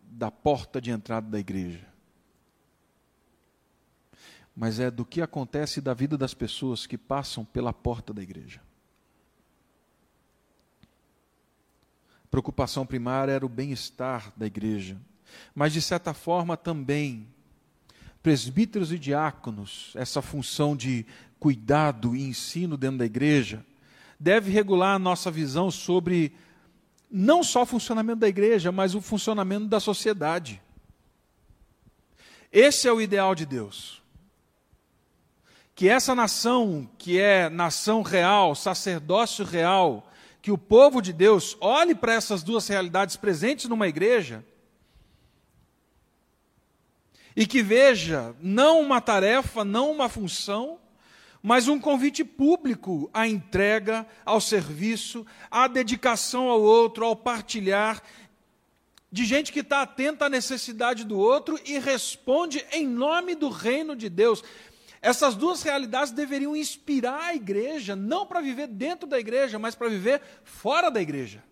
da 0.00 0.30
porta 0.30 0.80
de 0.80 0.90
entrada 0.90 1.28
da 1.28 1.38
igreja, 1.38 1.86
mas 4.56 4.80
é 4.80 4.90
do 4.90 5.04
que 5.04 5.20
acontece 5.20 5.78
da 5.82 5.92
vida 5.92 6.16
das 6.16 6.32
pessoas 6.32 6.86
que 6.86 6.96
passam 6.96 7.44
pela 7.44 7.70
porta 7.70 8.14
da 8.14 8.22
igreja. 8.22 8.62
A 12.24 12.28
preocupação 12.30 12.86
primária 12.86 13.32
era 13.32 13.44
o 13.44 13.48
bem-estar 13.50 14.32
da 14.34 14.46
igreja, 14.46 14.98
mas 15.54 15.72
de 15.72 15.80
certa 15.80 16.12
forma 16.12 16.56
também 16.56 17.26
presbíteros 18.22 18.90
e 18.90 18.98
diáconos, 18.98 19.92
essa 19.94 20.20
função 20.20 20.76
de 20.76 21.06
cuidado 21.38 22.16
e 22.16 22.22
ensino 22.22 22.76
dentro 22.76 22.98
da 22.98 23.06
igreja, 23.06 23.64
deve 24.18 24.50
regular 24.50 24.96
a 24.96 24.98
nossa 24.98 25.30
visão 25.30 25.70
sobre 25.70 26.32
não 27.08 27.44
só 27.44 27.62
o 27.62 27.66
funcionamento 27.66 28.18
da 28.18 28.28
igreja, 28.28 28.72
mas 28.72 28.94
o 28.94 29.00
funcionamento 29.00 29.66
da 29.66 29.78
sociedade. 29.78 30.60
Esse 32.50 32.88
é 32.88 32.92
o 32.92 33.00
ideal 33.00 33.34
de 33.34 33.46
Deus. 33.46 34.02
Que 35.74 35.88
essa 35.88 36.14
nação, 36.14 36.88
que 36.98 37.20
é 37.20 37.48
nação 37.48 38.02
real, 38.02 38.54
sacerdócio 38.54 39.44
real, 39.44 40.10
que 40.42 40.50
o 40.50 40.58
povo 40.58 41.00
de 41.00 41.12
Deus 41.12 41.56
olhe 41.60 41.94
para 41.94 42.14
essas 42.14 42.42
duas 42.42 42.66
realidades 42.66 43.14
presentes 43.14 43.68
numa 43.68 43.86
igreja 43.86 44.44
e 47.36 47.46
que 47.46 47.62
veja 47.62 48.34
não 48.40 48.80
uma 48.80 48.98
tarefa, 48.98 49.62
não 49.62 49.92
uma 49.92 50.08
função, 50.08 50.80
mas 51.42 51.68
um 51.68 51.78
convite 51.78 52.24
público 52.24 53.10
à 53.12 53.28
entrega, 53.28 54.06
ao 54.24 54.40
serviço, 54.40 55.24
à 55.50 55.68
dedicação 55.68 56.48
ao 56.48 56.62
outro, 56.62 57.04
ao 57.04 57.14
partilhar, 57.14 58.02
de 59.12 59.24
gente 59.24 59.52
que 59.52 59.60
está 59.60 59.82
atenta 59.82 60.26
à 60.26 60.28
necessidade 60.30 61.04
do 61.04 61.18
outro 61.18 61.60
e 61.64 61.78
responde 61.78 62.64
em 62.72 62.86
nome 62.86 63.34
do 63.34 63.50
reino 63.50 63.94
de 63.94 64.08
Deus. 64.08 64.42
Essas 65.00 65.36
duas 65.36 65.62
realidades 65.62 66.12
deveriam 66.12 66.56
inspirar 66.56 67.20
a 67.20 67.34
igreja, 67.34 67.94
não 67.94 68.26
para 68.26 68.40
viver 68.40 68.66
dentro 68.66 69.06
da 69.06 69.20
igreja, 69.20 69.58
mas 69.58 69.74
para 69.74 69.88
viver 69.88 70.20
fora 70.42 70.90
da 70.90 71.00
igreja. 71.00 71.44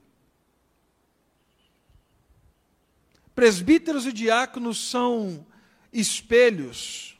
Presbíteros 3.35 4.07
e 4.07 4.13
diáconos 4.13 4.91
são 4.91 5.47
espelhos 5.95 7.17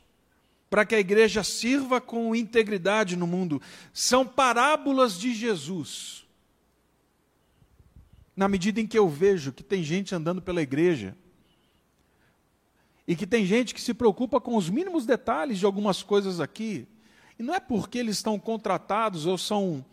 para 0.69 0.85
que 0.85 0.93
a 0.93 0.99
igreja 0.99 1.43
sirva 1.43 2.01
com 2.01 2.35
integridade 2.35 3.15
no 3.15 3.25
mundo. 3.25 3.61
São 3.93 4.27
parábolas 4.27 5.17
de 5.17 5.33
Jesus. 5.33 6.25
Na 8.35 8.49
medida 8.49 8.81
em 8.81 8.85
que 8.85 8.99
eu 8.99 9.07
vejo 9.07 9.53
que 9.53 9.63
tem 9.63 9.83
gente 9.83 10.13
andando 10.13 10.41
pela 10.41 10.61
igreja, 10.61 11.15
e 13.07 13.15
que 13.15 13.27
tem 13.27 13.45
gente 13.45 13.73
que 13.73 13.81
se 13.81 13.93
preocupa 13.93 14.41
com 14.41 14.55
os 14.55 14.69
mínimos 14.69 15.05
detalhes 15.05 15.59
de 15.59 15.65
algumas 15.65 16.01
coisas 16.01 16.39
aqui, 16.39 16.87
e 17.37 17.43
não 17.43 17.53
é 17.53 17.59
porque 17.59 17.99
eles 17.99 18.17
estão 18.17 18.39
contratados 18.39 19.25
ou 19.25 19.37
são 19.37 19.85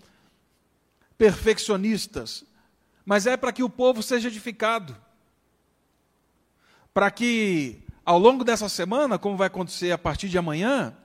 perfeccionistas, 1.19 2.45
mas 3.05 3.27
é 3.27 3.37
para 3.37 3.53
que 3.53 3.63
o 3.63 3.71
povo 3.71 4.03
seja 4.03 4.29
edificado. 4.29 4.97
Para 6.95 7.11
que, 7.11 7.82
ao 8.05 8.19
longo 8.19 8.45
dessa 8.45 8.69
semana, 8.69 9.19
como 9.19 9.37
vai 9.37 9.47
acontecer 9.47 9.93
a 9.93 9.99
partir 9.99 10.29
de 10.29 10.39
amanhã, 10.39 10.97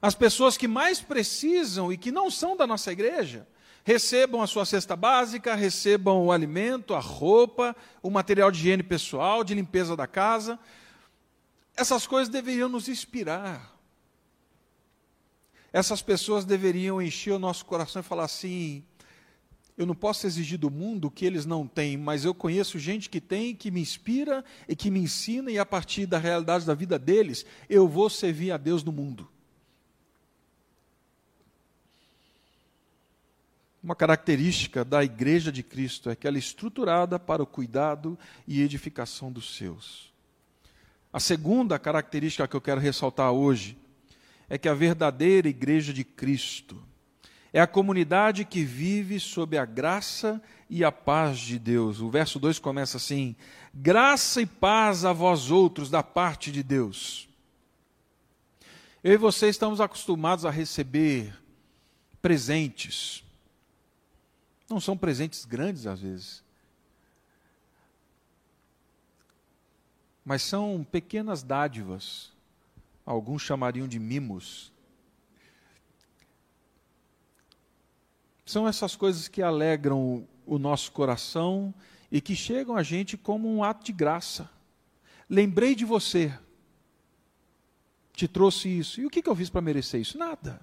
as 0.00 0.14
pessoas 0.14 0.56
que 0.56 0.66
mais 0.66 1.00
precisam 1.00 1.92
e 1.92 1.96
que 1.96 2.10
não 2.10 2.30
são 2.30 2.56
da 2.56 2.66
nossa 2.66 2.90
igreja, 2.90 3.46
recebam 3.84 4.42
a 4.42 4.46
sua 4.46 4.64
cesta 4.64 4.96
básica, 4.96 5.54
recebam 5.54 6.24
o 6.24 6.32
alimento, 6.32 6.94
a 6.94 7.00
roupa, 7.00 7.76
o 8.02 8.10
material 8.10 8.50
de 8.50 8.58
higiene 8.58 8.82
pessoal, 8.82 9.44
de 9.44 9.54
limpeza 9.54 9.96
da 9.96 10.06
casa. 10.06 10.58
Essas 11.76 12.06
coisas 12.06 12.28
deveriam 12.28 12.68
nos 12.68 12.88
inspirar. 12.88 13.72
Essas 15.72 16.02
pessoas 16.02 16.44
deveriam 16.44 17.00
encher 17.00 17.32
o 17.32 17.38
nosso 17.38 17.64
coração 17.64 18.00
e 18.00 18.04
falar 18.04 18.24
assim: 18.24 18.84
eu 19.76 19.86
não 19.86 19.94
posso 19.94 20.26
exigir 20.26 20.58
do 20.58 20.70
mundo 20.70 21.06
o 21.06 21.10
que 21.10 21.24
eles 21.24 21.46
não 21.46 21.66
têm, 21.66 21.96
mas 21.96 22.24
eu 22.24 22.34
conheço 22.34 22.78
gente 22.78 23.08
que 23.08 23.20
tem, 23.20 23.54
que 23.54 23.70
me 23.70 23.80
inspira 23.80 24.44
e 24.68 24.76
que 24.76 24.90
me 24.90 25.00
ensina, 25.00 25.50
e 25.50 25.58
a 25.58 25.64
partir 25.64 26.06
da 26.06 26.18
realidade 26.18 26.66
da 26.66 26.74
vida 26.74 26.98
deles, 26.98 27.46
eu 27.68 27.88
vou 27.88 28.10
servir 28.10 28.52
a 28.52 28.56
Deus 28.56 28.84
no 28.84 28.92
mundo. 28.92 29.28
Uma 33.82 33.96
característica 33.96 34.84
da 34.84 35.02
Igreja 35.02 35.50
de 35.50 35.62
Cristo 35.62 36.08
é 36.08 36.14
que 36.14 36.26
ela 36.26 36.36
é 36.36 36.38
estruturada 36.38 37.18
para 37.18 37.42
o 37.42 37.46
cuidado 37.46 38.16
e 38.46 38.62
edificação 38.62 39.32
dos 39.32 39.56
seus. 39.56 40.12
A 41.12 41.18
segunda 41.18 41.78
característica 41.78 42.46
que 42.46 42.54
eu 42.54 42.60
quero 42.60 42.80
ressaltar 42.80 43.32
hoje 43.32 43.76
é 44.48 44.56
que 44.56 44.68
a 44.68 44.74
verdadeira 44.74 45.48
Igreja 45.48 45.92
de 45.92 46.04
Cristo 46.04 46.80
é 47.52 47.60
a 47.60 47.66
comunidade 47.66 48.44
que 48.44 48.64
vive 48.64 49.20
sob 49.20 49.58
a 49.58 49.64
graça 49.64 50.42
e 50.70 50.82
a 50.82 50.90
paz 50.90 51.38
de 51.38 51.58
Deus. 51.58 52.00
O 52.00 52.08
verso 52.08 52.38
2 52.40 52.58
começa 52.58 52.96
assim: 52.96 53.36
Graça 53.74 54.40
e 54.40 54.46
paz 54.46 55.04
a 55.04 55.12
vós 55.12 55.50
outros 55.50 55.90
da 55.90 56.02
parte 56.02 56.50
de 56.50 56.62
Deus. 56.62 57.28
Eu 59.04 59.14
e 59.14 59.16
você 59.18 59.48
estamos 59.48 59.80
acostumados 59.80 60.46
a 60.46 60.50
receber 60.50 61.36
presentes, 62.22 63.22
não 64.70 64.80
são 64.80 64.96
presentes 64.96 65.44
grandes 65.44 65.86
às 65.86 66.00
vezes. 66.00 66.42
Mas 70.24 70.40
são 70.42 70.86
pequenas 70.90 71.42
dádivas. 71.42 72.30
Alguns 73.04 73.42
chamariam 73.42 73.88
de 73.88 73.98
mimos. 73.98 74.71
São 78.52 78.68
essas 78.68 78.94
coisas 78.94 79.28
que 79.28 79.42
alegram 79.42 80.26
o 80.46 80.58
nosso 80.58 80.92
coração 80.92 81.74
e 82.10 82.20
que 82.20 82.36
chegam 82.36 82.76
a 82.76 82.82
gente 82.82 83.16
como 83.16 83.52
um 83.52 83.64
ato 83.64 83.84
de 83.84 83.92
graça. 83.92 84.50
Lembrei 85.28 85.74
de 85.74 85.84
você, 85.84 86.32
te 88.12 88.28
trouxe 88.28 88.68
isso. 88.68 89.00
E 89.00 89.06
o 89.06 89.10
que, 89.10 89.26
eu 89.26 89.34
fiz 89.34 89.48
para 89.50 89.60
merecer 89.60 90.00
isso? 90.00 90.18
Nada. 90.18 90.60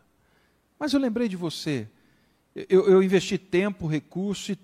Mas 0.78 0.94
eu 0.94 1.00
lembrei 1.00 1.28
de 1.28 1.36
você 1.36 1.90
eu, 2.68 2.88
eu 2.90 3.04
investi 3.04 3.38
tempo, 3.38 3.88
recurso 3.88 4.52
e 4.52 4.60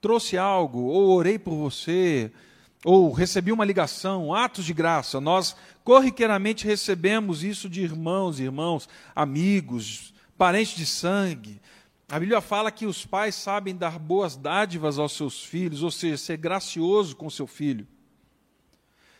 trouxe 0.00 0.38
algo, 0.38 0.80
ou 0.80 1.10
orei 1.10 1.38
por 1.38 1.54
você, 1.54 2.32
ou 2.84 3.12
recebi 3.12 3.52
uma 3.52 3.64
ligação, 3.64 4.34
atos 4.34 4.64
de 4.64 4.72
graça. 4.72 5.20
Nós 5.20 5.54
corriqueiramente 5.84 6.66
recebemos 6.66 7.44
isso 7.44 7.68
de 7.68 7.82
irmãos, 7.82 8.40
irmãos, 8.40 8.88
amigos, 9.14 10.14
parentes 10.36 10.76
de 10.76 10.86
sangue. 10.86 11.60
A 12.08 12.18
Bíblia 12.18 12.40
fala 12.40 12.70
que 12.70 12.86
os 12.86 13.04
pais 13.04 13.34
sabem 13.34 13.76
dar 13.76 13.98
boas 13.98 14.36
dádivas 14.36 14.98
aos 14.98 15.12
seus 15.12 15.44
filhos, 15.44 15.82
ou 15.82 15.90
seja, 15.90 16.16
ser 16.16 16.36
gracioso 16.38 17.14
com 17.14 17.28
seu 17.28 17.46
filho. 17.46 17.86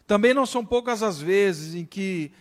Também 0.07 0.33
não 0.33 0.46
são 0.46 0.64
poucas 0.64 1.03
as 1.03 1.20
vezes 1.20 1.74
em 1.74 1.85
que 1.85 2.33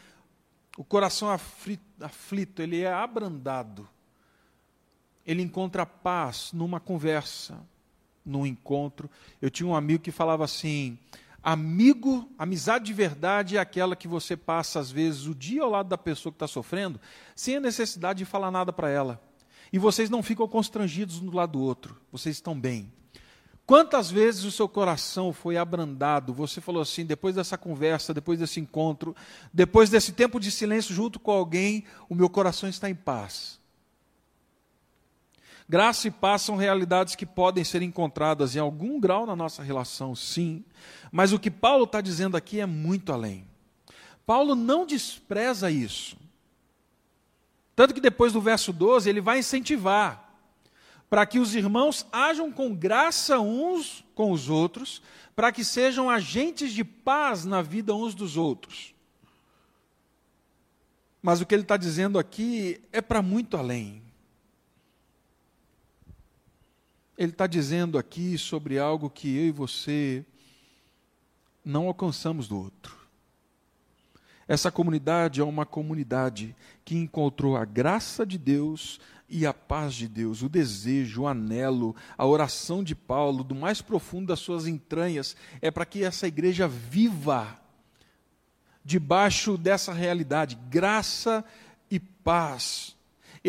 o 0.77 0.83
coração 0.85 1.29
aflito, 1.29 2.61
ele 2.61 2.81
é 2.81 2.91
abrandado 2.91 3.87
ele 5.27 5.41
encontra 5.41 5.85
paz 5.85 6.51
numa 6.53 6.79
conversa, 6.79 7.59
num 8.25 8.45
encontro. 8.45 9.11
Eu 9.41 9.51
tinha 9.51 9.67
um 9.67 9.75
amigo 9.75 10.01
que 10.01 10.11
falava 10.11 10.45
assim: 10.45 10.97
amigo, 11.43 12.31
amizade 12.39 12.85
de 12.85 12.93
verdade 12.93 13.57
é 13.57 13.59
aquela 13.59 13.93
que 13.93 14.07
você 14.07 14.37
passa, 14.37 14.79
às 14.79 14.89
vezes, 14.89 15.25
o 15.25 15.35
dia 15.35 15.63
ao 15.63 15.69
lado 15.69 15.89
da 15.89 15.97
pessoa 15.97 16.31
que 16.31 16.37
está 16.37 16.47
sofrendo, 16.47 16.97
sem 17.35 17.57
a 17.57 17.59
necessidade 17.59 18.19
de 18.19 18.25
falar 18.25 18.49
nada 18.49 18.71
para 18.71 18.89
ela. 18.89 19.21
E 19.71 19.79
vocês 19.79 20.09
não 20.09 20.23
ficam 20.23 20.47
constrangidos 20.47 21.21
um 21.21 21.25
do 21.25 21.35
lado 21.35 21.53
do 21.53 21.61
outro, 21.61 21.97
vocês 22.11 22.35
estão 22.35 22.59
bem. 22.59 22.91
Quantas 23.67 24.09
vezes 24.09 24.45
o 24.45 24.51
seu 24.51 24.69
coração 24.69 25.33
foi 25.33 25.57
abrandado? 25.57 26.33
Você 26.33 26.61
falou 26.61 26.81
assim, 26.81 27.05
depois 27.05 27.35
dessa 27.35 27.57
conversa, 27.57 28.13
depois 28.13 28.39
desse 28.39 28.61
encontro, 28.61 29.13
depois 29.53 29.89
desse 29.89 30.13
tempo 30.13 30.39
de 30.39 30.49
silêncio 30.51 30.95
junto 30.95 31.19
com 31.19 31.31
alguém, 31.31 31.83
o 32.07 32.15
meu 32.15 32.29
coração 32.29 32.69
está 32.69 32.89
em 32.89 32.95
paz. 32.95 33.59
Graça 35.67 36.07
e 36.07 36.11
paz 36.11 36.43
são 36.43 36.55
realidades 36.55 37.13
que 37.13 37.25
podem 37.25 37.61
ser 37.61 37.81
encontradas 37.81 38.55
em 38.55 38.59
algum 38.59 39.01
grau 39.01 39.25
na 39.25 39.35
nossa 39.35 39.61
relação, 39.61 40.15
sim, 40.15 40.63
mas 41.11 41.33
o 41.33 41.39
que 41.39 41.51
Paulo 41.51 41.83
está 41.83 41.99
dizendo 41.99 42.37
aqui 42.37 42.61
é 42.61 42.65
muito 42.65 43.11
além. 43.11 43.45
Paulo 44.25 44.55
não 44.55 44.85
despreza 44.85 45.69
isso. 45.69 46.15
Tanto 47.77 47.93
que 47.93 48.01
depois 48.01 48.33
do 48.33 48.41
verso 48.41 48.73
12 48.73 49.07
ele 49.07 49.21
vai 49.21 49.37
incentivar 49.37 50.33
para 51.07 51.27
que 51.27 51.37
os 51.37 51.53
irmãos 51.53 52.07
ajam 52.11 52.51
com 52.51 52.73
graça 52.73 53.39
uns 53.39 54.03
com 54.15 54.31
os 54.31 54.49
outros, 54.49 54.99
para 55.35 55.51
que 55.51 55.63
sejam 55.63 56.09
agentes 56.09 56.73
de 56.73 56.83
paz 56.83 57.45
na 57.45 57.61
vida 57.61 57.93
uns 57.93 58.15
dos 58.15 58.35
outros. 58.35 58.95
Mas 61.21 61.39
o 61.39 61.45
que 61.45 61.53
ele 61.53 61.61
está 61.61 61.77
dizendo 61.77 62.17
aqui 62.17 62.81
é 62.91 62.99
para 62.99 63.21
muito 63.21 63.55
além. 63.55 64.01
Ele 67.15 67.31
está 67.31 67.45
dizendo 67.45 67.99
aqui 67.99 68.39
sobre 68.39 68.79
algo 68.79 69.07
que 69.07 69.37
eu 69.37 69.45
e 69.45 69.51
você 69.51 70.25
não 71.63 71.85
alcançamos 71.85 72.47
do 72.47 72.57
outro. 72.57 72.96
Essa 74.47 74.71
comunidade 74.71 75.41
é 75.41 75.43
uma 75.43 75.65
comunidade 75.65 76.55
que 76.85 76.95
encontrou 76.95 77.57
a 77.57 77.65
graça 77.65 78.25
de 78.25 78.37
Deus 78.37 78.99
e 79.29 79.45
a 79.45 79.53
paz 79.53 79.93
de 79.93 80.07
Deus, 80.07 80.41
o 80.41 80.47
desejo, 80.47 81.23
o 81.23 81.27
anelo, 81.27 81.95
a 82.17 82.25
oração 82.25 82.81
de 82.81 82.95
Paulo, 82.95 83.43
do 83.43 83.53
mais 83.53 83.81
profundo 83.81 84.27
das 84.27 84.39
suas 84.39 84.67
entranhas, 84.67 85.35
é 85.61 85.69
para 85.69 85.85
que 85.85 86.03
essa 86.03 86.27
igreja 86.27 86.67
viva 86.67 87.59
debaixo 88.85 89.57
dessa 89.57 89.91
realidade, 89.91 90.57
graça 90.69 91.43
e 91.91 91.99
paz 91.99 92.97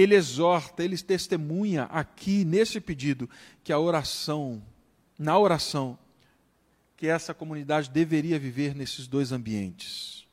ele 0.00 0.14
exorta, 0.14 0.84
ele 0.84 0.96
testemunha 0.96 1.84
aqui 1.84 2.44
nesse 2.44 2.80
pedido 2.80 3.28
que 3.64 3.72
a 3.72 3.78
oração, 3.80 4.62
na 5.18 5.36
oração, 5.36 5.98
que 6.96 7.08
essa 7.08 7.34
comunidade 7.34 7.90
deveria 7.90 8.38
viver 8.38 8.76
nesses 8.76 9.08
dois 9.08 9.32
ambientes. 9.32 10.27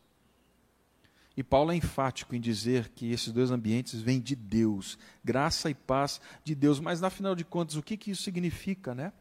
E 1.38 1.44
Paulo 1.44 1.72
é 1.72 1.76
enfático 1.76 2.34
em 2.34 2.40
dizer 2.40 2.90
que 2.90 3.12
esses 3.12 3.32
dois 3.32 3.52
ambientes 3.52 4.02
vêm 4.02 4.22
de 4.22 4.36
Deus, 4.36 4.98
graça 5.24 5.70
e 5.70 5.74
paz 5.74 6.22
de 6.44 6.56
Deus. 6.56 6.80
Mas, 6.80 7.02
na 7.02 7.10
final 7.10 7.36
de 7.36 7.44
contas, 7.44 7.76
o 7.76 7.84
que, 7.84 7.98
que 7.98 8.12
isso 8.12 8.24
significa, 8.24 8.96
né? 8.96 9.12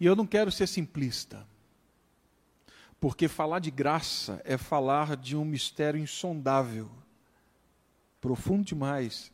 E 0.00 0.06
eu 0.06 0.16
não 0.16 0.26
quero 0.26 0.50
ser 0.50 0.66
simplista, 0.66 1.46
porque 2.98 3.28
falar 3.28 3.58
de 3.58 3.70
graça 3.70 4.40
é 4.44 4.56
falar 4.56 5.16
de 5.16 5.36
um 5.36 5.44
mistério 5.44 6.00
insondável 6.00 6.90
profundo 8.20 8.64
demais 8.64 9.30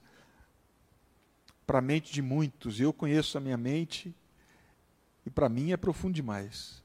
para 1.64 1.78
a 1.78 1.82
mente 1.82 2.12
de 2.12 2.20
muitos. 2.20 2.80
Eu 2.80 2.92
conheço 2.92 3.38
a 3.38 3.40
minha 3.40 3.56
mente 3.56 4.12
e 5.24 5.30
para 5.30 5.48
mim 5.48 5.70
é 5.70 5.76
profundo 5.76 6.14
demais. 6.14 6.79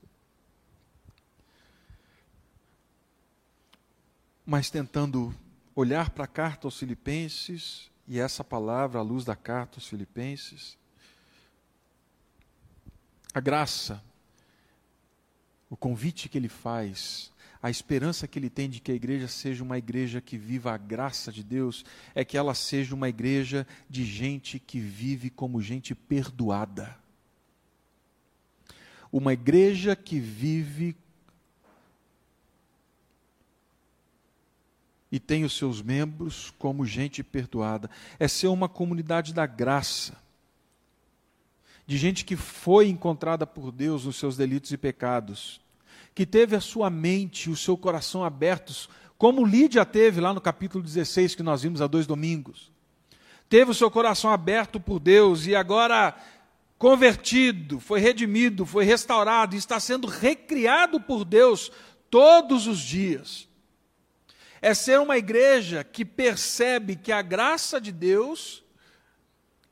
Mas 4.46 4.70
tentando 4.70 5.34
olhar 5.76 6.10
para 6.12 6.26
a 6.26 6.28
carta 6.28 6.68
aos 6.68 6.78
Filipenses 6.78 7.90
e 8.08 8.20
essa 8.20 8.44
palavra 8.44 9.00
à 9.00 9.02
luz 9.02 9.26
da 9.26 9.36
carta 9.36 9.78
aos 9.78 9.88
Filipenses, 9.88 10.78
a 13.34 13.40
graça, 13.40 14.04
o 15.70 15.76
convite 15.76 16.30
que 16.30 16.38
ele 16.38 16.48
faz 16.48 17.32
a 17.66 17.70
esperança 17.72 18.28
que 18.28 18.38
ele 18.38 18.52
tem 18.52 18.70
de 18.70 18.80
que 18.80 18.92
a 18.92 18.96
igreja 18.96 19.28
seja 19.28 19.64
uma 19.64 19.76
igreja 19.76 20.22
que 20.22 20.38
viva 20.38 20.72
a 20.72 20.78
graça 20.78 21.32
de 21.32 21.44
Deus 21.44 21.84
é 22.14 22.24
que 22.24 22.38
ela 22.38 22.54
seja 22.54 22.94
uma 22.94 23.10
igreja 23.10 23.66
de 23.90 24.06
gente 24.06 24.60
que 24.60 24.80
vive 24.80 25.32
como 25.32 25.60
gente 25.60 25.96
perdoada. 25.96 26.96
Uma 29.12 29.34
igreja 29.34 29.96
que 29.96 30.20
vive 30.20 30.96
e 35.16 35.20
tem 35.20 35.46
os 35.46 35.54
seus 35.56 35.82
membros 35.82 36.54
como 36.60 36.86
gente 36.86 37.24
perdoada. 37.24 37.90
É 38.20 38.28
ser 38.28 38.48
uma 38.48 38.68
comunidade 38.68 39.34
da 39.34 39.46
graça. 39.46 40.18
de 41.88 41.98
gente 41.98 42.26
que 42.26 42.36
foi 42.36 42.90
encontrada 42.90 43.48
por 43.48 43.72
Deus 43.72 44.04
nos 44.04 44.18
seus 44.18 44.36
delitos 44.36 44.72
e 44.72 44.78
pecados, 44.78 45.62
que 46.14 46.26
teve 46.26 46.54
a 46.56 46.60
sua 46.60 46.90
mente 46.90 47.48
e 47.48 47.54
o 47.54 47.56
seu 47.56 47.78
coração 47.78 48.26
abertos, 48.26 48.90
como 49.18 49.46
Lídia 49.46 49.86
teve 49.86 50.20
lá 50.20 50.34
no 50.34 50.42
capítulo 50.42 50.84
16 50.84 51.36
que 51.36 51.44
nós 51.44 51.62
vimos 51.62 51.82
há 51.82 51.88
dois 51.88 52.06
domingos. 52.06 52.70
Teve 53.48 53.72
o 53.72 53.76
seu 53.76 53.90
coração 53.90 54.32
aberto 54.32 54.82
por 54.82 55.00
Deus 55.00 55.46
e 55.46 55.56
agora 55.56 56.14
convertido, 56.78 57.80
foi 57.80 58.02
redimido, 58.02 58.66
foi 58.66 58.84
restaurado 58.84 59.56
e 59.56 59.60
está 59.60 59.80
sendo 59.80 60.08
recriado 60.08 61.00
por 61.00 61.24
Deus 61.24 61.72
todos 62.10 62.68
os 62.68 62.80
dias. 62.80 63.48
É 64.66 64.74
ser 64.74 65.00
uma 65.00 65.16
igreja 65.16 65.84
que 65.84 66.04
percebe 66.04 66.96
que 66.96 67.12
a 67.12 67.22
graça 67.22 67.80
de 67.80 67.92
Deus 67.92 68.64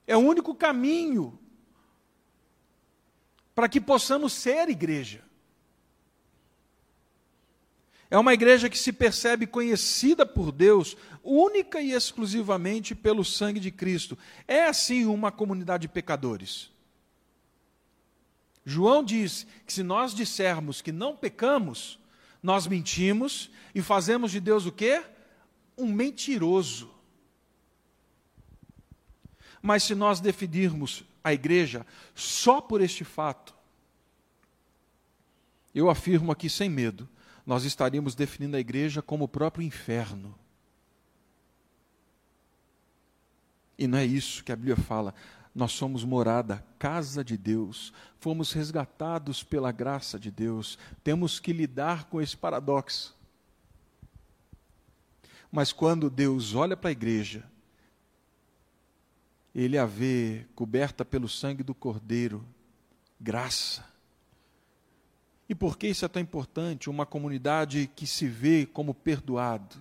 é 0.05 0.15
o 0.15 0.19
único 0.19 0.53
caminho 0.53 1.39
para 3.55 3.67
que 3.67 3.81
possamos 3.81 4.33
ser 4.33 4.69
igreja. 4.69 5.23
É 8.07 8.19
uma 8.19 8.35
igreja 8.35 8.69
que 8.69 8.77
se 8.77 8.93
percebe 8.93 9.47
conhecida 9.47 10.27
por 10.27 10.51
Deus 10.51 10.95
única 11.23 11.81
e 11.81 11.91
exclusivamente 11.91 12.93
pelo 12.93 13.25
sangue 13.25 13.59
de 13.59 13.71
Cristo. 13.71 14.15
É 14.47 14.65
assim 14.65 15.05
uma 15.05 15.31
comunidade 15.31 15.87
de 15.87 15.87
pecadores. 15.87 16.69
João 18.63 19.03
diz 19.03 19.47
que 19.65 19.73
se 19.73 19.81
nós 19.81 20.13
dissermos 20.13 20.83
que 20.83 20.91
não 20.91 21.17
pecamos, 21.17 21.97
nós 22.43 22.67
mentimos 22.67 23.49
e 23.73 23.81
fazemos 23.81 24.31
de 24.31 24.39
Deus 24.39 24.65
o 24.65 24.71
quê? 24.71 25.03
Um 25.77 25.91
mentiroso. 25.91 26.91
Mas 29.61 29.83
se 29.83 29.95
nós 29.95 30.19
definirmos 30.19 31.03
a 31.23 31.33
igreja 31.33 31.85
só 32.13 32.59
por 32.59 32.81
este 32.81 33.03
fato, 33.03 33.55
eu 35.73 35.89
afirmo 35.89 36.31
aqui 36.31 36.49
sem 36.49 36.69
medo, 36.69 37.09
nós 37.45 37.63
estaríamos 37.63 38.13
definindo 38.13 38.55
a 38.55 38.59
igreja 38.59 39.01
como 39.01 39.25
o 39.25 39.27
próprio 39.27 39.65
inferno. 39.65 40.37
E 43.77 43.87
não 43.87 43.97
é 43.97 44.05
isso 44.05 44.43
que 44.43 44.51
a 44.51 44.55
Bíblia 44.55 44.77
fala. 44.77 45.15
Nós 45.53 45.71
somos 45.71 46.03
morada, 46.03 46.65
casa 46.79 47.23
de 47.23 47.37
Deus, 47.37 47.93
fomos 48.19 48.51
resgatados 48.53 49.43
pela 49.43 49.71
graça 49.71 50.19
de 50.19 50.31
Deus, 50.31 50.79
temos 51.03 51.39
que 51.39 51.53
lidar 51.53 52.05
com 52.05 52.21
esse 52.21 52.35
paradoxo. 52.35 53.15
Mas 55.53 55.71
quando 55.71 56.09
Deus 56.09 56.55
olha 56.55 56.75
para 56.75 56.89
a 56.89 56.91
igreja, 56.91 57.43
ele 59.53 59.77
a 59.77 59.85
vê 59.85 60.47
coberta 60.55 61.05
pelo 61.05 61.29
sangue 61.29 61.61
do 61.61 61.75
Cordeiro, 61.75 62.43
graça. 63.21 63.85
E 65.47 65.53
por 65.53 65.77
que 65.77 65.85
isso 65.85 66.05
é 66.05 66.07
tão 66.07 66.19
importante? 66.19 66.89
Uma 66.89 67.05
comunidade 67.05 67.87
que 67.95 68.07
se 68.07 68.27
vê 68.27 68.65
como 68.65 68.95
perdoado. 68.95 69.75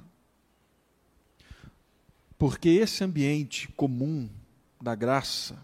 Porque 2.37 2.68
esse 2.68 3.02
ambiente 3.02 3.66
comum 3.68 4.28
da 4.78 4.94
graça 4.94 5.58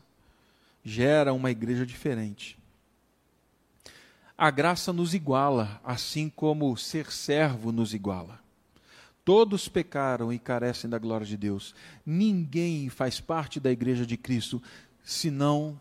gera 0.83 1.35
uma 1.35 1.51
igreja 1.51 1.85
diferente. 1.85 2.59
A 4.39 4.51
graça 4.51 4.91
nos 4.91 5.13
iguala, 5.13 5.79
assim 5.85 6.31
como 6.31 6.75
ser 6.79 7.13
servo 7.13 7.71
nos 7.71 7.93
iguala. 7.93 8.48
Todos 9.29 9.69
pecaram 9.69 10.33
e 10.33 10.39
carecem 10.39 10.89
da 10.89 10.99
glória 10.99 11.27
de 11.27 11.37
Deus. 11.37 11.75
Ninguém 12.07 12.89
faz 12.89 13.21
parte 13.21 13.61
da 13.61 13.71
igreja 13.71 14.07
de 14.07 14.17
Cristo 14.17 14.63
se 15.05 15.31
não 15.31 15.79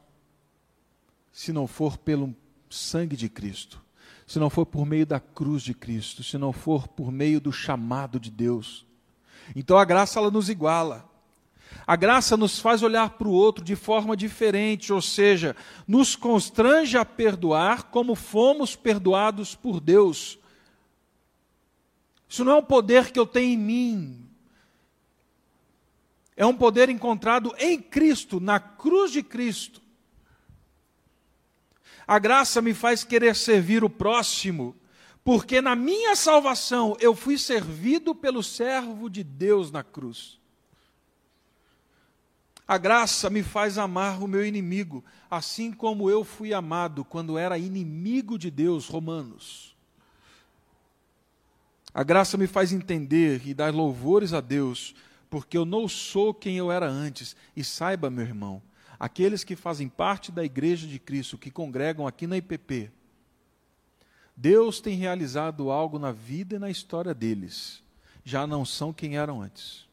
se 1.31 1.53
não 1.53 1.65
for 1.65 1.97
pelo 1.97 2.36
sangue 2.69 3.15
de 3.15 3.29
Cristo, 3.29 3.81
se 4.27 4.38
não 4.38 4.49
for 4.49 4.65
por 4.65 4.86
meio 4.86 5.05
da 5.05 5.21
cruz 5.21 5.63
de 5.63 5.73
Cristo, 5.73 6.25
se 6.25 6.38
não 6.38 6.51
for 6.51 6.89
por 6.89 7.10
meio 7.10 7.39
do 7.39 7.53
chamado 7.53 8.19
de 8.19 8.29
Deus. 8.29 8.86
Então 9.55 9.77
a 9.77 9.86
graça 9.86 10.19
ela 10.19 10.29
nos 10.29 10.49
iguala. 10.49 11.10
A 11.88 11.95
graça 11.95 12.36
nos 12.36 12.60
faz 12.60 12.83
olhar 12.83 13.12
para 13.12 13.29
o 13.29 13.31
outro 13.31 13.63
de 13.63 13.77
forma 13.77 14.17
diferente, 14.17 14.91
ou 14.91 15.01
seja, 15.01 15.55
nos 15.88 16.17
constrange 16.17 16.97
a 16.97 17.05
perdoar 17.05 17.83
como 17.83 18.13
fomos 18.13 18.75
perdoados 18.75 19.55
por 19.55 19.79
Deus. 19.79 20.38
Isso 22.27 22.43
não 22.43 22.53
é 22.53 22.55
um 22.55 22.63
poder 22.63 23.11
que 23.11 23.19
eu 23.19 23.25
tenho 23.25 23.53
em 23.53 23.57
mim. 23.57 24.29
É 26.35 26.45
um 26.45 26.53
poder 26.53 26.89
encontrado 26.89 27.53
em 27.57 27.81
Cristo, 27.81 28.39
na 28.39 28.59
cruz 28.59 29.11
de 29.11 29.23
Cristo. 29.23 29.81
A 32.05 32.19
graça 32.19 32.61
me 32.61 32.73
faz 32.73 33.03
querer 33.03 33.35
servir 33.35 33.83
o 33.83 33.89
próximo, 33.89 34.75
porque 35.23 35.61
na 35.61 35.75
minha 35.75 36.15
salvação 36.15 36.95
eu 36.99 37.15
fui 37.15 37.37
servido 37.37 38.13
pelo 38.15 38.43
servo 38.43 39.09
de 39.09 39.23
Deus 39.23 39.71
na 39.71 39.83
cruz. 39.83 40.39
A 42.67 42.77
graça 42.77 43.29
me 43.29 43.43
faz 43.43 43.77
amar 43.77 44.21
o 44.21 44.27
meu 44.27 44.45
inimigo, 44.45 45.03
assim 45.31 45.71
como 45.71 46.09
eu 46.09 46.25
fui 46.25 46.53
amado 46.53 47.05
quando 47.05 47.37
era 47.37 47.57
inimigo 47.57 48.37
de 48.37 48.51
Deus, 48.51 48.87
Romanos. 48.87 49.76
A 51.97 52.03
graça 52.03 52.38
me 52.38 52.45
faz 52.45 52.71
entender 52.71 53.41
e 53.43 53.55
dar 53.55 53.73
louvores 53.73 54.31
a 54.31 54.39
Deus, 54.39 54.93
porque 55.31 55.57
eu 55.57 55.65
não 55.65 55.88
sou 55.88 56.31
quem 56.31 56.55
eu 56.55 56.71
era 56.71 56.88
antes. 56.88 57.36
E 57.55 57.63
saiba, 57.63 58.07
meu 58.07 58.23
irmão, 58.23 58.62
aqueles 58.99 59.43
que 59.43 59.55
fazem 59.55 59.89
parte 59.89 60.31
da 60.31 60.45
igreja 60.45 60.86
de 60.86 60.99
Cristo, 60.99 61.39
que 61.39 61.49
congregam 61.49 62.05
aqui 62.05 62.27
na 62.27 62.38
IPP, 62.38 62.91
Deus 64.36 64.79
tem 64.79 64.95
realizado 64.95 65.71
algo 65.71 65.97
na 65.97 66.12
vida 66.12 66.57
e 66.57 66.60
na 66.60 66.69
história 66.69 67.15
deles. 67.15 67.81
Já 68.23 68.45
não 68.45 68.63
são 68.63 68.93
quem 68.93 69.17
eram 69.17 69.41
antes. 69.41 69.88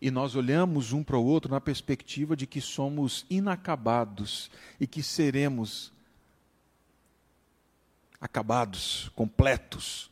E 0.00 0.10
nós 0.10 0.34
olhamos 0.34 0.92
um 0.92 1.04
para 1.04 1.16
o 1.16 1.24
outro 1.24 1.48
na 1.48 1.60
perspectiva 1.60 2.34
de 2.34 2.48
que 2.48 2.60
somos 2.60 3.24
inacabados 3.30 4.50
e 4.80 4.88
que 4.88 5.04
seremos 5.04 5.91
acabados, 8.22 9.10
completos, 9.16 10.08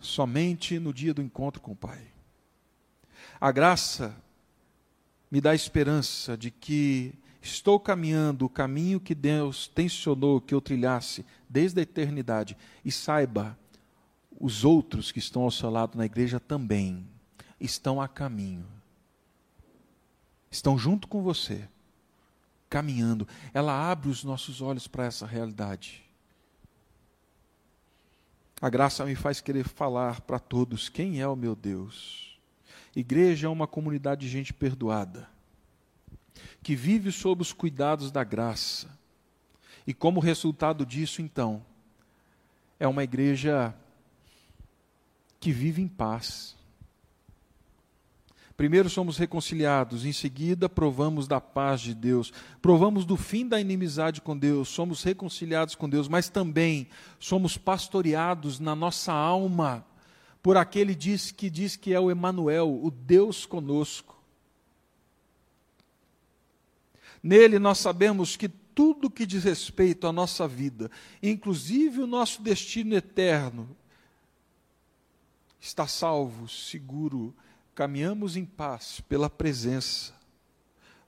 somente 0.00 0.80
no 0.80 0.92
dia 0.92 1.14
do 1.14 1.22
encontro 1.22 1.62
com 1.62 1.70
o 1.70 1.76
Pai. 1.76 2.02
A 3.40 3.52
graça 3.52 4.16
me 5.30 5.40
dá 5.40 5.54
esperança 5.54 6.36
de 6.36 6.50
que 6.50 7.14
estou 7.40 7.78
caminhando 7.78 8.44
o 8.44 8.50
caminho 8.50 8.98
que 8.98 9.14
Deus 9.14 9.68
tensionou 9.68 10.40
que 10.40 10.52
eu 10.52 10.60
trilhasse 10.60 11.24
desde 11.48 11.78
a 11.78 11.82
eternidade 11.84 12.56
e 12.84 12.90
saiba, 12.90 13.56
os 14.40 14.64
outros 14.64 15.12
que 15.12 15.20
estão 15.20 15.42
ao 15.42 15.52
seu 15.52 15.70
lado 15.70 15.96
na 15.96 16.04
igreja 16.04 16.40
também 16.40 17.06
estão 17.60 18.00
a 18.00 18.08
caminho. 18.08 18.66
Estão 20.50 20.76
junto 20.76 21.06
com 21.06 21.22
você, 21.22 21.68
caminhando. 22.68 23.28
Ela 23.54 23.88
abre 23.88 24.10
os 24.10 24.24
nossos 24.24 24.60
olhos 24.60 24.88
para 24.88 25.04
essa 25.04 25.26
realidade. 25.26 26.02
A 28.62 28.70
graça 28.70 29.04
me 29.04 29.16
faz 29.16 29.40
querer 29.40 29.66
falar 29.66 30.20
para 30.20 30.38
todos 30.38 30.88
quem 30.88 31.20
é 31.20 31.26
o 31.26 31.34
meu 31.34 31.56
Deus. 31.56 32.38
Igreja 32.94 33.48
é 33.48 33.50
uma 33.50 33.66
comunidade 33.66 34.20
de 34.20 34.28
gente 34.28 34.54
perdoada, 34.54 35.28
que 36.62 36.76
vive 36.76 37.10
sob 37.10 37.42
os 37.42 37.52
cuidados 37.52 38.12
da 38.12 38.22
graça. 38.22 38.96
E 39.84 39.92
como 39.92 40.20
resultado 40.20 40.86
disso, 40.86 41.20
então, 41.20 41.60
é 42.78 42.86
uma 42.86 43.02
igreja 43.02 43.74
que 45.40 45.50
vive 45.50 45.82
em 45.82 45.88
paz 45.88 46.56
Primeiro 48.62 48.88
somos 48.88 49.18
reconciliados, 49.18 50.04
em 50.04 50.12
seguida 50.12 50.68
provamos 50.68 51.26
da 51.26 51.40
paz 51.40 51.80
de 51.80 51.92
Deus, 51.92 52.32
provamos 52.62 53.04
do 53.04 53.16
fim 53.16 53.48
da 53.48 53.60
inimizade 53.60 54.20
com 54.20 54.38
Deus, 54.38 54.68
somos 54.68 55.02
reconciliados 55.02 55.74
com 55.74 55.88
Deus, 55.88 56.06
mas 56.06 56.28
também 56.28 56.86
somos 57.18 57.58
pastoreados 57.58 58.60
na 58.60 58.76
nossa 58.76 59.12
alma 59.12 59.84
por 60.40 60.56
aquele 60.56 60.94
diz, 60.94 61.32
que 61.32 61.50
diz 61.50 61.74
que 61.74 61.92
é 61.92 61.98
o 61.98 62.08
Emanuel, 62.08 62.78
o 62.80 62.88
Deus 62.88 63.44
conosco. 63.44 64.16
Nele 67.20 67.58
nós 67.58 67.78
sabemos 67.78 68.36
que 68.36 68.48
tudo 68.48 69.10
que 69.10 69.26
diz 69.26 69.42
respeito 69.42 70.06
à 70.06 70.12
nossa 70.12 70.46
vida, 70.46 70.88
inclusive 71.20 72.00
o 72.00 72.06
nosso 72.06 72.40
destino 72.40 72.94
eterno, 72.94 73.68
está 75.60 75.88
salvo, 75.88 76.48
seguro, 76.48 77.34
caminhamos 77.74 78.36
em 78.36 78.44
paz 78.44 79.00
pela 79.00 79.30
presença. 79.30 80.12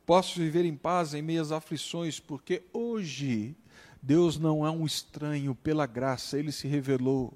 Posso 0.06 0.38
viver 0.38 0.64
em 0.64 0.76
paz 0.76 1.14
em 1.14 1.22
meias 1.22 1.50
aflições, 1.50 2.20
porque 2.20 2.62
hoje 2.72 3.56
Deus 4.02 4.38
não 4.38 4.66
é 4.66 4.70
um 4.70 4.84
estranho, 4.84 5.54
pela 5.54 5.86
graça, 5.86 6.38
Ele 6.38 6.52
se 6.52 6.68
revelou. 6.68 7.32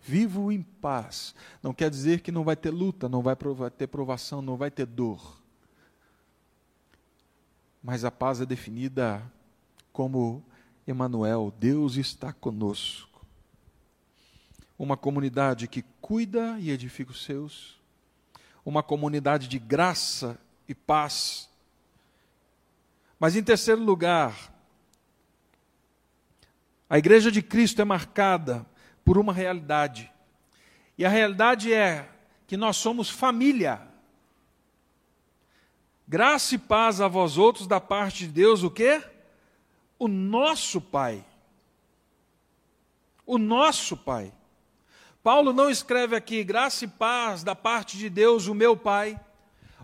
Vivo 0.00 0.50
em 0.50 0.62
paz. 0.62 1.34
Não 1.62 1.72
quer 1.72 1.90
dizer 1.90 2.20
que 2.20 2.32
não 2.32 2.44
vai 2.44 2.56
ter 2.56 2.70
luta, 2.70 3.08
não 3.08 3.22
vai 3.22 3.36
ter 3.76 3.86
provação, 3.86 4.42
não 4.42 4.56
vai 4.56 4.70
ter 4.70 4.86
dor. 4.86 5.42
mas 7.82 8.04
a 8.04 8.10
paz 8.10 8.40
é 8.40 8.46
definida 8.46 9.22
como 9.92 10.44
Emanuel, 10.86 11.52
Deus 11.58 11.96
está 11.96 12.32
conosco. 12.32 13.05
Uma 14.78 14.96
comunidade 14.96 15.68
que 15.68 15.82
cuida 16.00 16.56
e 16.58 16.70
edifica 16.70 17.10
os 17.10 17.24
seus, 17.24 17.80
uma 18.64 18.82
comunidade 18.82 19.48
de 19.48 19.58
graça 19.58 20.38
e 20.68 20.74
paz. 20.74 21.48
Mas 23.18 23.36
em 23.36 23.42
terceiro 23.42 23.82
lugar, 23.82 24.52
a 26.88 26.98
igreja 26.98 27.30
de 27.32 27.42
Cristo 27.42 27.80
é 27.80 27.84
marcada 27.84 28.66
por 29.04 29.18
uma 29.18 29.32
realidade. 29.32 30.12
E 30.98 31.04
a 31.04 31.08
realidade 31.08 31.72
é 31.72 32.08
que 32.46 32.56
nós 32.56 32.76
somos 32.76 33.10
família. 33.10 33.80
Graça 36.06 36.54
e 36.54 36.58
paz 36.58 37.00
a 37.00 37.08
vós 37.08 37.36
outros 37.36 37.66
da 37.66 37.80
parte 37.80 38.26
de 38.26 38.32
Deus, 38.32 38.62
o 38.62 38.70
quê? 38.70 39.02
O 39.98 40.06
nosso 40.06 40.80
Pai. 40.80 41.24
O 43.24 43.38
nosso 43.38 43.96
Pai. 43.96 44.32
Paulo 45.26 45.52
não 45.52 45.68
escreve 45.68 46.14
aqui 46.14 46.44
graça 46.44 46.84
e 46.84 46.88
paz 46.88 47.42
da 47.42 47.56
parte 47.56 47.98
de 47.98 48.08
Deus, 48.08 48.46
o 48.46 48.54
meu 48.54 48.76
Pai, 48.76 49.18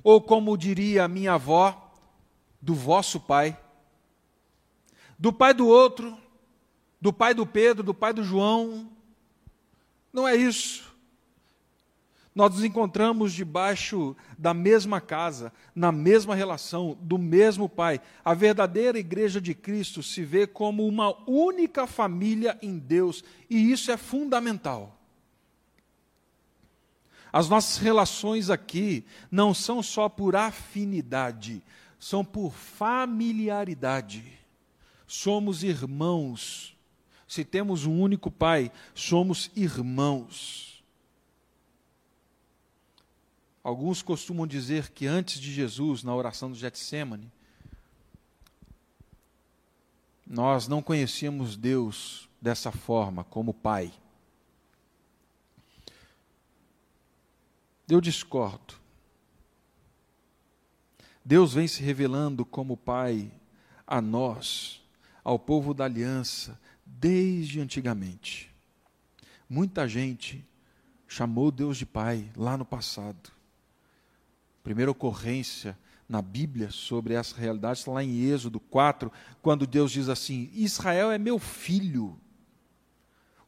ou 0.05 0.21
como 0.21 0.57
diria 0.57 1.03
a 1.03 1.09
minha 1.09 1.33
avó, 1.33 1.93
do 2.61 2.77
vosso 2.77 3.19
Pai, 3.19 3.59
do 5.19 5.33
pai 5.33 5.53
do 5.53 5.67
outro, 5.67 6.17
do 7.01 7.13
pai 7.13 7.35
do 7.35 7.45
Pedro, 7.45 7.83
do 7.83 7.93
pai 7.93 8.13
do 8.13 8.23
João. 8.23 8.89
Não 10.13 10.29
é 10.29 10.37
isso. 10.37 10.95
Nós 12.33 12.55
nos 12.55 12.63
encontramos 12.63 13.33
debaixo 13.33 14.15
da 14.39 14.55
mesma 14.55 15.01
casa, 15.01 15.53
na 15.75 15.91
mesma 15.91 16.37
relação, 16.37 16.97
do 17.01 17.19
mesmo 17.19 17.69
Pai. 17.69 18.01
A 18.25 18.33
verdadeira 18.33 18.97
igreja 18.97 19.41
de 19.41 19.55
Cristo 19.55 20.05
se 20.05 20.23
vê 20.23 20.47
como 20.47 20.87
uma 20.87 21.13
única 21.29 21.85
família 21.89 22.57
em 22.63 22.79
Deus, 22.79 23.25
e 23.51 23.73
isso 23.73 23.91
é 23.91 23.97
fundamental. 23.97 25.02
As 27.33 27.49
nossas 27.49 27.79
relações 27.79 28.51
aqui 28.51 29.07
não 29.31 29.55
são 29.55 29.83
só 29.83 30.09
por 30.09 30.37
afinidade, 30.37 31.63
são 31.99 32.23
por 32.23 32.53
familiaridade. 32.53 34.39
Somos 35.07 35.63
irmãos. 35.63 36.77
Se 37.27 37.45
temos 37.45 37.87
um 37.87 38.01
único 38.01 38.31
Pai, 38.31 38.71
somos 38.95 39.51
irmãos. 39.57 40.85
Alguns 43.65 44.03
costumam 44.03 44.47
dizer 44.47 44.91
que 44.91 45.07
antes 45.07 45.41
de 45.41 45.53
Jesus, 45.53 46.03
na 46.03 46.15
oração 46.15 46.51
do 46.51 46.57
Getsemane, 46.57 47.33
nós 50.27 50.69
não 50.69 50.83
conhecíamos 50.83 51.57
Deus 51.57 52.29
dessa 52.41 52.73
forma, 52.73 53.25
como 53.25 53.55
Pai. 53.55 53.93
Eu 57.89 58.01
discordo. 58.01 58.75
Deus 61.25 61.55
vem 61.55 61.69
se 61.69 61.83
revelando 61.83 62.45
como 62.45 62.77
Pai 62.77 63.31
a 63.87 64.01
nós, 64.01 64.83
ao 65.23 65.39
povo 65.39 65.73
da 65.73 65.85
aliança, 65.85 66.61
desde 66.85 67.61
antigamente. 67.61 68.53
Muita 69.49 69.87
gente 69.87 70.45
chamou 71.07 71.51
Deus 71.51 71.77
de 71.77 71.87
Pai 71.87 72.31
lá 72.37 72.57
no 72.57 72.65
passado 72.65 73.33
primeira 74.63 74.91
ocorrência 74.91 75.77
na 76.09 76.23
Bíblia 76.23 76.71
sobre 76.71 77.15
essa 77.15 77.37
realidade 77.37 77.81
está 77.81 77.91
lá 77.91 78.05
em 78.05 78.25
Êxodo 78.25 78.61
4, 78.61 79.11
quando 79.41 79.67
Deus 79.67 79.91
diz 79.91 80.09
assim: 80.09 80.51
Israel 80.55 81.11
é 81.11 81.19
meu 81.19 81.39
filho, 81.39 82.19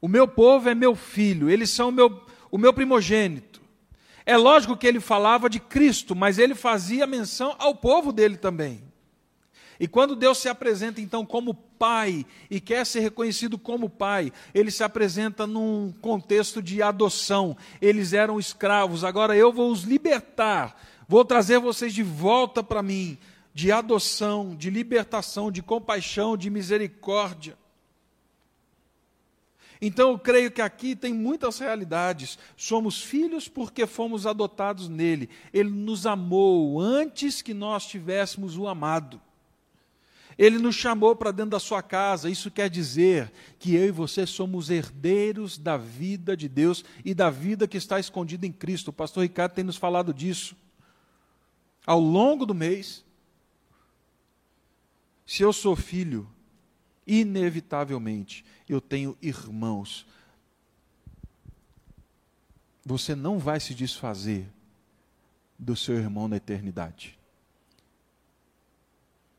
o 0.00 0.08
meu 0.08 0.26
povo 0.26 0.68
é 0.68 0.74
meu 0.74 0.94
filho, 0.94 1.48
eles 1.48 1.70
são 1.70 1.88
o 1.88 1.92
meu, 1.92 2.26
o 2.50 2.58
meu 2.58 2.72
primogênito. 2.72 3.53
É 4.26 4.36
lógico 4.36 4.76
que 4.76 4.86
ele 4.86 5.00
falava 5.00 5.50
de 5.50 5.60
Cristo, 5.60 6.14
mas 6.14 6.38
ele 6.38 6.54
fazia 6.54 7.06
menção 7.06 7.54
ao 7.58 7.74
povo 7.74 8.12
dele 8.12 8.36
também. 8.36 8.82
E 9.78 9.88
quando 9.88 10.16
Deus 10.16 10.38
se 10.38 10.48
apresenta 10.48 11.00
então 11.00 11.26
como 11.26 11.52
pai 11.52 12.24
e 12.48 12.60
quer 12.60 12.86
ser 12.86 13.00
reconhecido 13.00 13.58
como 13.58 13.90
pai, 13.90 14.32
ele 14.54 14.70
se 14.70 14.84
apresenta 14.84 15.46
num 15.46 15.92
contexto 16.00 16.62
de 16.62 16.80
adoção. 16.80 17.56
Eles 17.82 18.12
eram 18.12 18.38
escravos, 18.38 19.04
agora 19.04 19.36
eu 19.36 19.52
vou 19.52 19.70
os 19.70 19.82
libertar 19.82 20.76
Vou 21.06 21.24
trazer 21.24 21.58
vocês 21.58 21.92
de 21.92 22.02
volta 22.02 22.62
para 22.62 22.82
mim, 22.82 23.18
de 23.52 23.70
adoção, 23.70 24.56
de 24.56 24.70
libertação, 24.70 25.50
de 25.52 25.62
compaixão, 25.62 26.36
de 26.36 26.48
misericórdia. 26.48 27.56
Então 29.86 30.12
eu 30.12 30.18
creio 30.18 30.50
que 30.50 30.62
aqui 30.62 30.96
tem 30.96 31.12
muitas 31.12 31.58
realidades. 31.58 32.38
Somos 32.56 33.02
filhos 33.02 33.48
porque 33.48 33.86
fomos 33.86 34.26
adotados 34.26 34.88
nele. 34.88 35.28
Ele 35.52 35.68
nos 35.68 36.06
amou 36.06 36.80
antes 36.80 37.42
que 37.42 37.52
nós 37.52 37.86
tivéssemos 37.86 38.56
o 38.56 38.66
amado. 38.66 39.20
Ele 40.38 40.56
nos 40.56 40.74
chamou 40.74 41.14
para 41.14 41.30
dentro 41.30 41.50
da 41.50 41.60
sua 41.60 41.82
casa. 41.82 42.30
Isso 42.30 42.50
quer 42.50 42.70
dizer 42.70 43.30
que 43.58 43.74
eu 43.74 43.88
e 43.88 43.90
você 43.90 44.26
somos 44.26 44.70
herdeiros 44.70 45.58
da 45.58 45.76
vida 45.76 46.34
de 46.34 46.48
Deus 46.48 46.82
e 47.04 47.12
da 47.12 47.28
vida 47.28 47.68
que 47.68 47.76
está 47.76 48.00
escondida 48.00 48.46
em 48.46 48.52
Cristo. 48.52 48.88
O 48.88 48.92
pastor 48.92 49.22
Ricardo 49.22 49.52
tem 49.52 49.64
nos 49.64 49.76
falado 49.76 50.14
disso 50.14 50.56
ao 51.86 52.00
longo 52.00 52.46
do 52.46 52.54
mês, 52.54 53.04
se 55.26 55.42
eu 55.42 55.52
sou 55.52 55.76
filho, 55.76 56.26
inevitavelmente 57.06 58.42
eu 58.72 58.80
tenho 58.80 59.16
irmãos. 59.20 60.06
Você 62.84 63.14
não 63.14 63.38
vai 63.38 63.60
se 63.60 63.74
desfazer 63.74 64.46
do 65.58 65.76
seu 65.76 65.96
irmão 65.96 66.28
na 66.28 66.36
eternidade. 66.36 67.18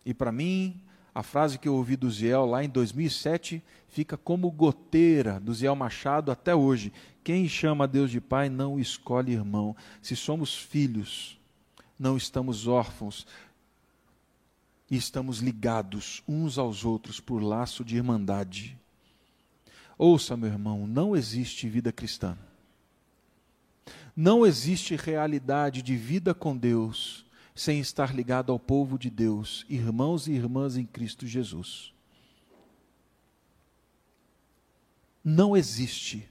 E 0.06 0.14
para 0.14 0.32
mim, 0.32 0.80
a 1.14 1.24
frase 1.24 1.58
que 1.58 1.68
eu 1.68 1.76
ouvi 1.76 1.96
do 1.96 2.12
Ziel 2.12 2.46
lá 2.46 2.64
em 2.64 2.70
2007 2.70 3.64
fica 3.88 4.18
como 4.18 4.52
goteira 4.52 5.40
do 5.40 5.54
Ziel 5.54 5.76
Machado 5.76 6.32
até 6.32 6.54
hoje. 6.54 6.92
Quem 7.24 7.48
chama 7.48 7.88
Deus 7.88 8.12
de 8.12 8.20
Pai 8.20 8.50
não 8.50 8.80
escolhe 8.80 9.32
irmão. 9.32 9.76
Se 10.02 10.16
somos 10.16 10.56
filhos, 10.56 11.40
não 11.98 12.18
estamos 12.18 12.68
órfãos 12.68 13.26
e 14.92 14.98
estamos 14.98 15.40
ligados 15.40 16.22
uns 16.28 16.58
aos 16.58 16.84
outros 16.86 17.20
por 17.20 17.42
laço 17.42 17.84
de 17.84 17.96
irmandade. 17.96 18.78
Ouça, 19.98 20.36
meu 20.36 20.50
irmão, 20.50 20.86
não 20.86 21.16
existe 21.16 21.70
vida 21.70 21.92
cristã. 21.92 22.38
Não 24.16 24.46
existe 24.46 24.96
realidade 24.96 25.82
de 25.82 25.96
vida 25.96 26.34
com 26.34 26.56
Deus 26.56 27.26
sem 27.54 27.80
estar 27.80 28.14
ligado 28.14 28.52
ao 28.52 28.60
povo 28.60 29.00
de 29.00 29.10
Deus, 29.10 29.66
irmãos 29.70 30.28
e 30.28 30.34
irmãs 30.34 30.76
em 30.76 30.86
Cristo 30.86 31.26
Jesus. 31.26 31.94
Não 35.24 35.56
existe. 35.56 36.30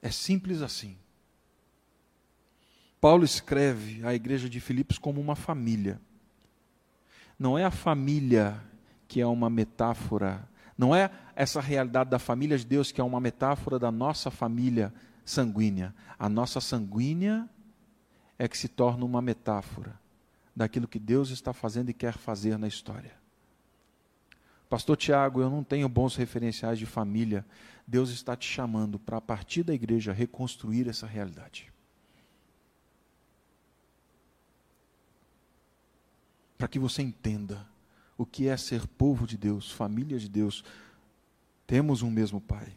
É 0.00 0.10
simples 0.10 0.62
assim. 0.62 0.96
Paulo 3.00 3.24
escreve 3.24 4.04
a 4.04 4.14
igreja 4.14 4.48
de 4.48 4.58
Filipos 4.58 4.98
como 4.98 5.20
uma 5.20 5.36
família. 5.36 6.00
Não 7.38 7.56
é 7.56 7.64
a 7.64 7.70
família 7.70 8.60
que 9.08 9.20
é 9.20 9.26
uma 9.26 9.50
metáfora, 9.50 10.46
não 10.76 10.94
é 10.94 11.10
essa 11.34 11.60
realidade 11.60 12.10
da 12.10 12.18
família 12.18 12.56
de 12.56 12.64
Deus 12.64 12.92
que 12.92 13.00
é 13.00 13.04
uma 13.04 13.18
metáfora 13.18 13.78
da 13.78 13.90
nossa 13.90 14.30
família 14.30 14.92
sanguínea. 15.24 15.94
A 16.18 16.28
nossa 16.28 16.60
sanguínea 16.60 17.48
é 18.38 18.46
que 18.46 18.56
se 18.56 18.68
torna 18.68 19.04
uma 19.04 19.20
metáfora 19.20 19.98
daquilo 20.54 20.86
que 20.86 20.98
Deus 20.98 21.30
está 21.30 21.52
fazendo 21.52 21.88
e 21.88 21.94
quer 21.94 22.12
fazer 22.12 22.58
na 22.58 22.68
história. 22.68 23.12
Pastor 24.68 24.96
Tiago, 24.96 25.40
eu 25.40 25.48
não 25.48 25.64
tenho 25.64 25.88
bons 25.88 26.14
referenciais 26.14 26.78
de 26.78 26.84
família. 26.84 27.44
Deus 27.86 28.10
está 28.10 28.36
te 28.36 28.46
chamando 28.46 28.98
para, 28.98 29.16
a 29.16 29.20
partir 29.20 29.62
da 29.62 29.72
igreja, 29.72 30.12
reconstruir 30.12 30.86
essa 30.86 31.06
realidade. 31.06 31.72
para 36.58 36.66
que 36.66 36.78
você 36.78 37.00
entenda 37.00 37.64
o 38.18 38.26
que 38.26 38.48
é 38.48 38.56
ser 38.56 38.84
povo 38.86 39.26
de 39.26 39.38
Deus, 39.38 39.70
família 39.70 40.18
de 40.18 40.28
Deus. 40.28 40.64
Temos 41.66 42.02
um 42.02 42.10
mesmo 42.10 42.40
Pai. 42.40 42.76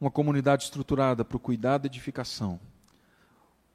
Uma 0.00 0.10
comunidade 0.10 0.62
estruturada 0.62 1.24
para 1.24 1.36
o 1.36 1.40
cuidado 1.40 1.84
e 1.84 1.88
edificação. 1.88 2.60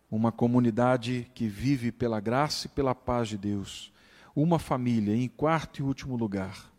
Uma 0.10 0.32
comunidade 0.32 1.30
que 1.36 1.48
vive 1.48 1.92
pela 1.92 2.20
graça 2.22 2.68
e 2.68 2.70
pela 2.70 2.96
paz 2.96 3.28
de 3.28 3.38
Deus. 3.38 3.92
Uma 4.34 4.58
família, 4.58 5.14
em 5.16 5.28
quarto 5.28 5.80
e 5.80 5.84
último 5.84 6.16
lugar. 6.16 6.72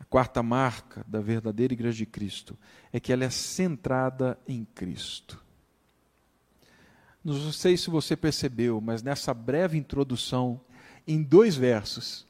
A 0.00 0.04
quarta 0.04 0.42
marca 0.42 1.04
da 1.06 1.20
verdadeira 1.20 1.74
igreja 1.74 1.98
de 1.98 2.06
Cristo 2.06 2.56
é 2.90 2.98
que 2.98 3.12
ela 3.12 3.24
é 3.24 3.30
centrada 3.30 4.38
em 4.48 4.64
Cristo. 4.64 5.43
Não 7.24 7.50
sei 7.52 7.76
se 7.76 7.88
você 7.88 8.14
percebeu, 8.14 8.82
mas 8.82 9.02
nessa 9.02 9.32
breve 9.32 9.78
introdução, 9.78 10.60
em 11.06 11.22
dois 11.22 11.56
versos, 11.56 12.26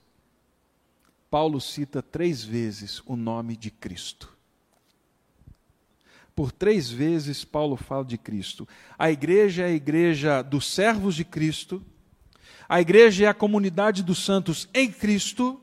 Paulo 1.28 1.60
cita 1.60 2.00
três 2.00 2.44
vezes 2.44 3.02
o 3.04 3.16
nome 3.16 3.56
de 3.56 3.72
Cristo. 3.72 4.32
Por 6.32 6.52
três 6.52 6.88
vezes, 6.88 7.44
Paulo 7.44 7.76
fala 7.76 8.04
de 8.04 8.16
Cristo. 8.16 8.68
A 8.96 9.10
igreja 9.10 9.64
é 9.64 9.66
a 9.66 9.72
igreja 9.72 10.42
dos 10.42 10.72
servos 10.72 11.16
de 11.16 11.24
Cristo, 11.24 11.84
a 12.68 12.80
igreja 12.80 13.24
é 13.24 13.28
a 13.28 13.34
comunidade 13.34 14.00
dos 14.00 14.24
santos 14.24 14.68
em 14.72 14.92
Cristo, 14.92 15.60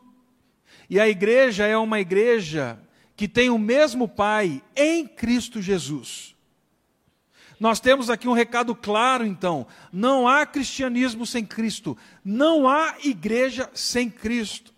e 0.90 1.00
a 1.00 1.08
igreja 1.08 1.66
é 1.66 1.78
uma 1.78 2.02
igreja 2.02 2.78
que 3.16 3.28
tem 3.28 3.50
o 3.50 3.58
mesmo 3.58 4.10
Pai 4.10 4.62
em 4.76 5.08
Cristo 5.08 5.62
Jesus. 5.62 6.31
Nós 7.62 7.80
temos 7.80 8.10
aqui 8.10 8.28
um 8.28 8.34
recado 8.34 8.74
claro, 8.74 9.24
então: 9.24 9.68
não 9.94 10.28
há 10.28 10.48
cristianismo 10.48 11.28
sem 11.28 11.46
Cristo, 11.46 11.96
não 12.26 12.68
há 12.68 12.96
igreja 13.04 13.70
sem 13.72 14.10
Cristo. 14.10 14.74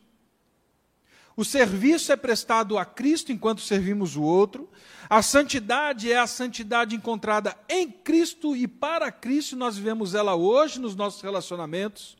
O 1.34 1.46
serviço 1.46 2.12
é 2.12 2.18
prestado 2.18 2.78
a 2.78 2.84
Cristo 2.84 3.32
enquanto 3.32 3.62
servimos 3.62 4.18
o 4.18 4.22
outro. 4.22 4.70
A 5.10 5.22
santidade 5.22 6.12
é 6.12 6.20
a 6.20 6.28
santidade 6.28 6.94
encontrada 6.94 7.56
em 7.70 7.90
Cristo 7.90 8.54
e 8.54 8.68
para 8.68 9.10
Cristo, 9.14 9.56
nós 9.56 9.78
vivemos 9.78 10.14
ela 10.14 10.36
hoje 10.36 10.78
nos 10.78 10.94
nossos 10.94 11.22
relacionamentos. 11.22 12.18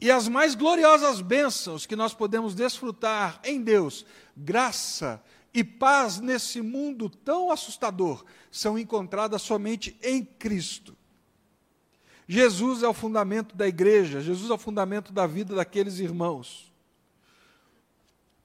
E 0.00 0.12
as 0.12 0.28
mais 0.28 0.54
gloriosas 0.54 1.20
bênçãos 1.20 1.86
que 1.86 1.96
nós 1.96 2.14
podemos 2.14 2.54
desfrutar 2.54 3.40
em 3.42 3.60
Deus, 3.60 4.06
graça 4.36 5.20
e 5.54 5.62
paz 5.62 6.18
nesse 6.18 6.60
mundo 6.60 7.08
tão 7.08 7.50
assustador, 7.50 8.24
são 8.50 8.78
encontradas 8.78 9.40
somente 9.40 9.96
em 10.02 10.24
Cristo. 10.24 10.96
Jesus 12.26 12.82
é 12.82 12.88
o 12.88 12.94
fundamento 12.94 13.54
da 13.54 13.66
igreja, 13.68 14.20
Jesus 14.20 14.50
é 14.50 14.54
o 14.54 14.58
fundamento 14.58 15.12
da 15.12 15.26
vida 15.26 15.54
daqueles 15.54 16.00
irmãos 16.00 16.74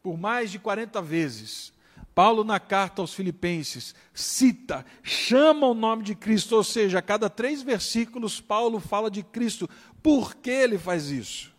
por 0.01 0.17
mais 0.17 0.51
de 0.51 0.59
40 0.59 1.01
vezes, 1.01 1.73
Paulo, 2.15 2.43
na 2.43 2.59
carta 2.59 3.01
aos 3.01 3.13
Filipenses, 3.13 3.93
cita, 4.13 4.85
chama 5.03 5.67
o 5.67 5.73
nome 5.73 6.03
de 6.03 6.15
Cristo, 6.15 6.55
ou 6.55 6.63
seja, 6.63 6.99
a 6.99 7.01
cada 7.01 7.29
três 7.29 7.61
versículos, 7.61 8.41
Paulo 8.41 8.79
fala 8.79 9.09
de 9.09 9.23
Cristo. 9.23 9.69
Por 10.01 10.35
que 10.35 10.49
ele 10.49 10.77
faz 10.77 11.11
isso? 11.11 11.53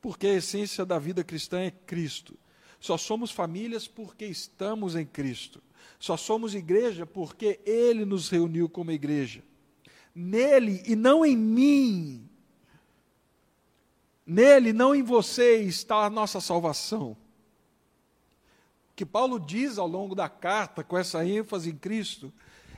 Porque 0.00 0.26
a 0.26 0.34
essência 0.34 0.84
da 0.84 0.98
vida 0.98 1.22
cristã 1.22 1.60
é 1.60 1.70
Cristo. 1.70 2.36
Só 2.82 2.98
somos 2.98 3.30
famílias 3.30 3.88
porque 3.88 4.26
estamos 4.26 4.94
em 4.94 5.06
Cristo. 5.06 5.62
Só 5.98 6.18
somos 6.18 6.54
igreja 6.54 7.06
porque 7.06 7.60
Ele 7.64 8.04
nos 8.04 8.28
reuniu 8.28 8.68
como 8.68 8.90
igreja. 8.90 9.42
Nele 10.14 10.82
e 10.84 10.94
não 10.94 11.24
em 11.24 11.36
mim 11.36 12.28
Nele, 14.26 14.72
não 14.72 14.94
em 14.94 15.02
você, 15.02 15.62
está 15.62 16.04
a 16.04 16.10
nossa 16.10 16.40
salvação. 16.40 17.16
O 18.90 18.94
que 18.94 19.04
Paulo 19.04 19.38
diz 19.40 19.78
ao 19.78 19.86
longo 19.86 20.14
da 20.14 20.28
carta, 20.28 20.84
com 20.84 20.96
essa 20.96 21.26
ênfase 21.26 21.70
em 21.70 21.76
Cristo, 21.76 22.32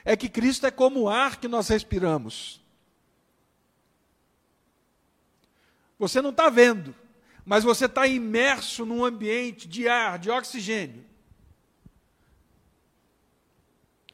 é 0.05 0.17
que 0.17 0.29
Cristo 0.29 0.67
é 0.67 0.71
como 0.71 1.03
o 1.03 1.09
ar 1.09 1.39
que 1.39 1.49
nós 1.49 1.69
respiramos. 1.69 2.63
Você 5.99 6.21
não 6.23 6.31
está 6.31 6.49
vendo, 6.49 6.95
mas 7.45 7.65
você 7.65 7.87
está 7.87 8.07
imerso 8.07 8.85
num 8.87 9.05
ambiente 9.05 9.69
de 9.69 9.89
ar, 9.89 10.19
de 10.19 10.31
oxigênio. 10.31 11.05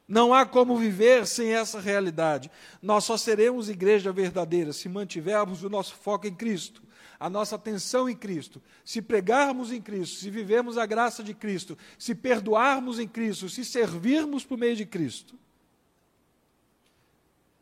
Não 0.06 0.34
há 0.34 0.44
como 0.44 0.76
viver 0.76 1.26
sem 1.26 1.52
essa 1.52 1.78
realidade. 1.78 2.50
Nós 2.82 3.04
só 3.04 3.16
seremos 3.16 3.68
igreja 3.68 4.12
verdadeira 4.12 4.72
se 4.72 4.88
mantivermos 4.88 5.62
o 5.62 5.70
nosso 5.70 5.94
foco 5.94 6.26
em 6.26 6.34
Cristo 6.34 6.82
a 7.20 7.28
nossa 7.28 7.56
atenção 7.56 8.08
em 8.08 8.16
Cristo, 8.16 8.62
se 8.82 9.02
pregarmos 9.02 9.70
em 9.70 9.80
Cristo, 9.80 10.20
se 10.20 10.30
vivermos 10.30 10.78
a 10.78 10.86
graça 10.86 11.22
de 11.22 11.34
Cristo, 11.34 11.76
se 11.98 12.14
perdoarmos 12.14 12.98
em 12.98 13.06
Cristo, 13.06 13.46
se 13.50 13.62
servirmos 13.62 14.42
por 14.42 14.56
meio 14.56 14.74
de 14.74 14.86
Cristo. 14.86 15.38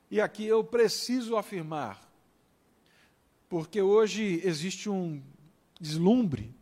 E 0.08 0.20
aqui 0.20 0.46
eu 0.46 0.62
preciso 0.62 1.36
afirmar, 1.36 2.00
porque 3.48 3.82
hoje 3.82 4.40
existe 4.44 4.88
um 4.88 5.20
deslumbre 5.80 6.54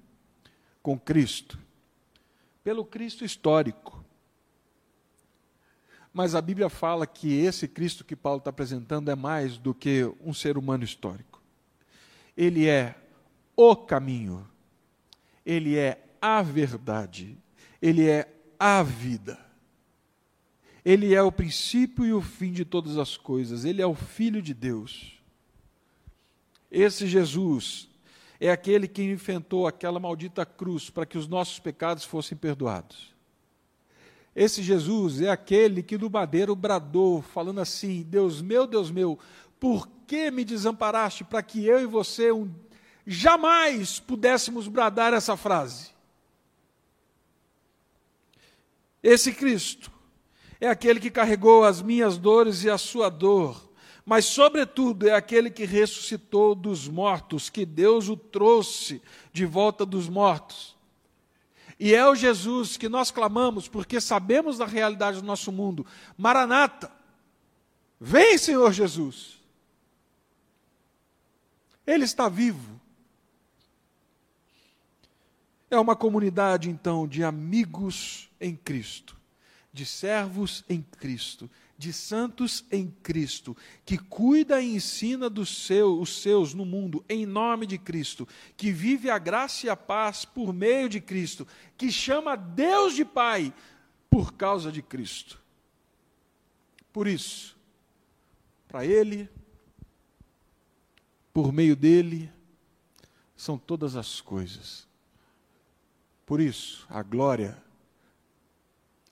com 0.83 0.99
Cristo, 0.99 1.59
pelo 2.63 2.85
Cristo 2.85 3.25
histórico. 3.25 4.05
Mas 6.13 6.35
a 6.35 6.41
Bíblia 6.41 6.69
fala 6.69 7.07
que 7.07 7.33
esse 7.33 7.69
Cristo 7.69 8.05
que 8.05 8.17
Paulo 8.17 8.39
está 8.39 8.51
apresentando 8.51 9.11
é 9.11 9.15
mais 9.15 9.59
do 9.59 9.75
que 9.75 10.11
um 10.21 10.33
ser 10.33 10.57
humano 10.57 10.85
histórico. 10.85 11.43
Ele 12.37 12.67
é 12.67 12.95
o 13.55 13.75
caminho, 13.77 14.49
ele 15.45 15.77
é 15.77 16.03
a 16.21 16.43
verdade, 16.43 17.37
ele 17.81 18.09
é 18.09 18.33
a 18.59 18.83
vida. 18.83 19.45
Ele 20.85 21.15
é 21.15 21.21
o 21.21 21.33
princípio 21.33 22.07
e 22.07 22.13
o 22.13 22.23
fim 22.23 22.53
de 22.53 22.65
todas 22.65 22.97
as 22.97 23.17
coisas, 23.17 23.65
ele 23.65 23.83
é 23.83 23.87
o 23.87 23.95
Filho 23.95 24.41
de 24.41 24.55
Deus. 24.55 25.21
Esse 26.71 27.09
Jesus 27.09 27.89
é 28.41 28.51
aquele 28.51 28.87
que 28.87 29.03
enfrentou 29.03 29.67
aquela 29.67 29.99
maldita 29.99 30.45
cruz 30.45 30.91
para 30.91 31.07
que 31.07 31.17
os 31.17 31.27
nossos 31.27 31.59
pecados 31.59 32.05
fossem 32.05 32.37
perdoados. 32.37 33.15
Esse 34.35 34.63
Jesus 34.63 35.23
é 35.23 35.31
aquele 35.31 35.83
que 35.83 35.97
no 35.97 36.11
madeiro 36.11 36.55
bradou, 36.55 37.23
falando 37.23 37.61
assim: 37.61 38.03
Deus 38.03 38.43
meu, 38.43 38.67
Deus 38.67 38.91
meu, 38.91 39.19
por 39.59 39.89
que 40.07 40.31
me 40.31 40.45
desamparaste 40.45 41.25
para 41.25 41.43
que 41.43 41.65
eu 41.65 41.81
e 41.81 41.87
você 41.87 42.31
um, 42.31 42.51
jamais 43.07 43.99
pudéssemos 43.99 44.69
bradar 44.69 45.15
essa 45.15 45.37
frase? 45.37 45.91
Esse 49.03 49.33
Cristo 49.33 49.91
é 50.61 50.69
aquele 50.69 51.01
que 51.01 51.11
carregou 51.11 51.65
as 51.65 51.81
minhas 51.81 52.19
dores 52.19 52.65
e 52.65 52.69
a 52.69 52.77
sua 52.77 53.09
dor, 53.09 53.71
mas, 54.07 54.25
sobretudo, 54.27 55.09
é 55.09 55.13
aquele 55.13 55.51
que 55.51 55.65
ressuscitou 55.65 56.55
dos 56.55 56.87
mortos, 56.87 57.51
que 57.51 57.67
Deus 57.67 58.09
o 58.09 58.17
trouxe 58.17 59.03
de 59.33 59.45
volta 59.45 59.85
dos 59.85 60.09
mortos. 60.09 60.77
E 61.79 61.93
é 61.93 62.09
o 62.09 62.15
Jesus 62.15 62.77
que 62.77 62.89
nós 62.89 63.11
clamamos, 63.11 63.67
porque 63.67 64.01
sabemos 64.01 64.59
da 64.59 64.65
realidade 64.65 65.21
do 65.21 65.27
nosso 65.27 65.51
mundo. 65.51 65.85
Maranata, 66.17 66.89
vem, 68.01 68.39
Senhor 68.39 68.73
Jesus. 68.73 69.41
Ele 71.85 72.05
está 72.05 72.29
vivo. 72.29 72.81
É 75.69 75.81
uma 75.81 75.97
comunidade, 75.97 76.71
então, 76.71 77.09
de 77.09 77.25
amigos 77.25 78.31
em 78.41 78.55
Cristo, 78.55 79.17
de 79.73 79.85
servos 79.85 80.63
em 80.69 80.81
Cristo, 80.81 81.51
de 81.79 81.93
santos 81.93 82.65
em 82.71 82.89
Cristo, 83.03 83.57
que 83.85 83.99
cuida 83.99 84.61
e 84.61 84.77
ensina 84.77 85.29
dos 85.29 85.67
seu, 85.67 86.01
os 86.01 86.23
seus 86.23 86.55
no 86.55 86.65
mundo 86.65 87.05
em 87.09 87.27
nome 87.27 87.67
de 87.67 87.79
Cristo, 87.79 88.27
que 88.57 88.73
vive 88.73 89.11
a 89.11 89.19
graça 89.19 89.67
e 89.67 89.71
a 89.71 89.77
paz 89.77 90.25
por 90.25 90.53
meio 90.53 90.89
de 90.89 91.01
Cristo, 91.01 91.47
que 91.77 91.93
chama 91.93 92.37
Deus 92.37 92.95
de 92.95 93.05
Pai 93.05 93.53
por 94.09 94.33
causa 94.33 94.73
de 94.73 94.81
Cristo. 94.81 95.41
Por 96.93 97.07
isso, 97.07 97.57
para 98.69 98.85
Ele, 98.87 99.29
por 101.33 101.53
meio 101.53 101.77
dele 101.77 102.33
são 103.37 103.59
todas 103.59 103.97
as 103.97 104.23
coisas. 104.23 104.89
Por 106.25 106.41
isso, 106.41 106.87
a 106.89 107.03
glória 107.03 107.63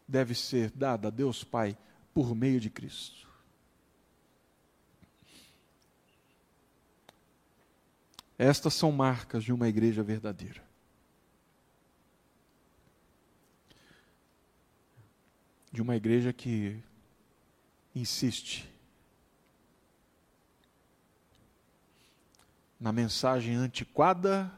deve 0.09 0.35
ser 0.35 0.71
dada 0.71 1.09
a 1.09 1.11
Deus 1.11 1.45
Pai 1.45 1.77
por 2.15 2.33
meio 2.35 2.61
de 2.61 2.71
Cristo. 2.71 3.29
Estas 8.39 8.75
são 8.75 8.93
marcas 8.93 9.43
de 9.43 9.53
uma 9.53 9.69
igreja 9.69 10.03
verdadeira. 10.03 10.63
De 15.73 15.83
uma 15.83 15.97
igreja 15.97 16.33
que 16.33 16.81
insiste 17.95 18.73
na 22.79 22.93
mensagem 22.93 23.55
antiquada 23.55 24.53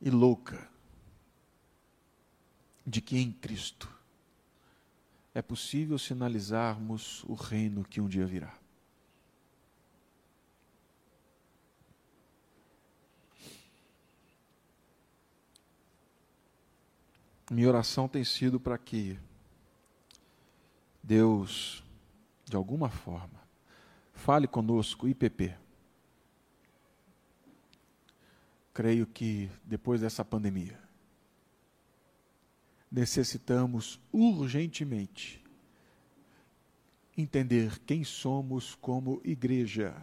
e 0.00 0.10
louca 0.10 0.68
de 2.86 3.00
que 3.00 3.16
em 3.16 3.32
Cristo 3.32 3.93
é 5.34 5.42
possível 5.42 5.98
sinalizarmos 5.98 7.24
o 7.24 7.34
reino 7.34 7.84
que 7.84 8.00
um 8.00 8.08
dia 8.08 8.24
virá. 8.24 8.56
Minha 17.50 17.68
oração 17.68 18.08
tem 18.08 18.24
sido 18.24 18.58
para 18.58 18.78
que 18.78 19.18
Deus 21.02 21.84
de 22.44 22.56
alguma 22.56 22.88
forma. 22.88 23.42
Fale 24.12 24.46
conosco, 24.46 25.08
IPP. 25.08 25.54
Creio 28.72 29.06
que 29.06 29.50
depois 29.64 30.00
dessa 30.00 30.24
pandemia, 30.24 30.83
necessitamos 32.94 33.98
urgentemente 34.12 35.42
entender 37.16 37.80
quem 37.80 38.04
somos 38.04 38.76
como 38.76 39.20
igreja. 39.24 39.94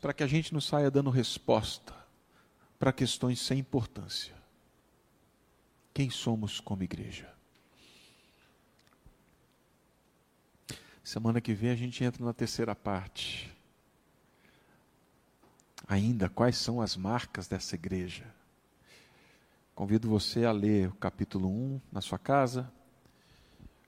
Para 0.00 0.14
que 0.14 0.22
a 0.22 0.26
gente 0.26 0.54
não 0.54 0.60
saia 0.60 0.90
dando 0.90 1.10
resposta 1.10 1.94
para 2.78 2.90
questões 2.90 3.38
sem 3.38 3.58
importância. 3.58 4.34
Quem 5.92 6.08
somos 6.08 6.58
como 6.58 6.82
igreja? 6.82 7.30
Semana 11.04 11.40
que 11.40 11.52
vem 11.52 11.70
a 11.70 11.76
gente 11.76 12.02
entra 12.02 12.24
na 12.24 12.32
terceira 12.32 12.74
parte. 12.74 13.54
Ainda, 15.86 16.30
quais 16.30 16.56
são 16.56 16.80
as 16.80 16.96
marcas 16.96 17.46
dessa 17.46 17.74
igreja? 17.74 18.39
Convido 19.80 20.10
você 20.10 20.44
a 20.44 20.52
ler 20.52 20.90
o 20.90 20.94
capítulo 20.94 21.48
1 21.48 21.80
na 21.90 22.02
sua 22.02 22.18
casa, 22.18 22.70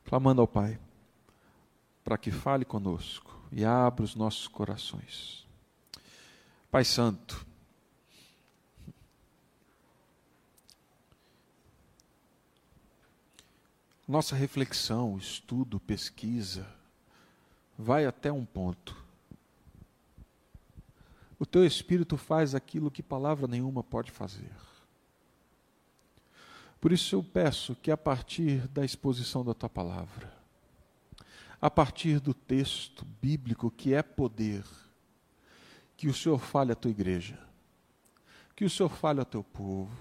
clamando 0.06 0.40
ao 0.40 0.48
Pai, 0.48 0.80
para 2.02 2.16
que 2.16 2.30
fale 2.30 2.64
conosco 2.64 3.38
e 3.52 3.62
abra 3.62 4.02
os 4.02 4.14
nossos 4.14 4.48
corações. 4.48 5.46
Pai 6.70 6.82
Santo, 6.82 7.46
nossa 14.08 14.34
reflexão, 14.34 15.18
estudo, 15.18 15.78
pesquisa, 15.78 16.66
vai 17.76 18.06
até 18.06 18.32
um 18.32 18.46
ponto. 18.46 18.96
O 21.38 21.44
teu 21.44 21.66
espírito 21.66 22.16
faz 22.16 22.54
aquilo 22.54 22.90
que 22.90 23.02
palavra 23.02 23.46
nenhuma 23.46 23.84
pode 23.84 24.10
fazer. 24.10 24.71
Por 26.82 26.90
isso 26.90 27.14
eu 27.14 27.22
peço 27.22 27.76
que 27.76 27.92
a 27.92 27.96
partir 27.96 28.66
da 28.66 28.84
exposição 28.84 29.44
da 29.44 29.54
tua 29.54 29.68
palavra, 29.68 30.34
a 31.60 31.70
partir 31.70 32.18
do 32.18 32.34
texto 32.34 33.06
bíblico 33.22 33.70
que 33.70 33.94
é 33.94 34.02
poder, 34.02 34.64
que 35.96 36.08
o 36.08 36.12
Senhor 36.12 36.40
fale 36.40 36.72
à 36.72 36.74
tua 36.74 36.90
igreja, 36.90 37.38
que 38.56 38.64
o 38.64 38.68
Senhor 38.68 38.88
fale 38.88 39.20
ao 39.20 39.24
teu 39.24 39.44
povo, 39.44 39.96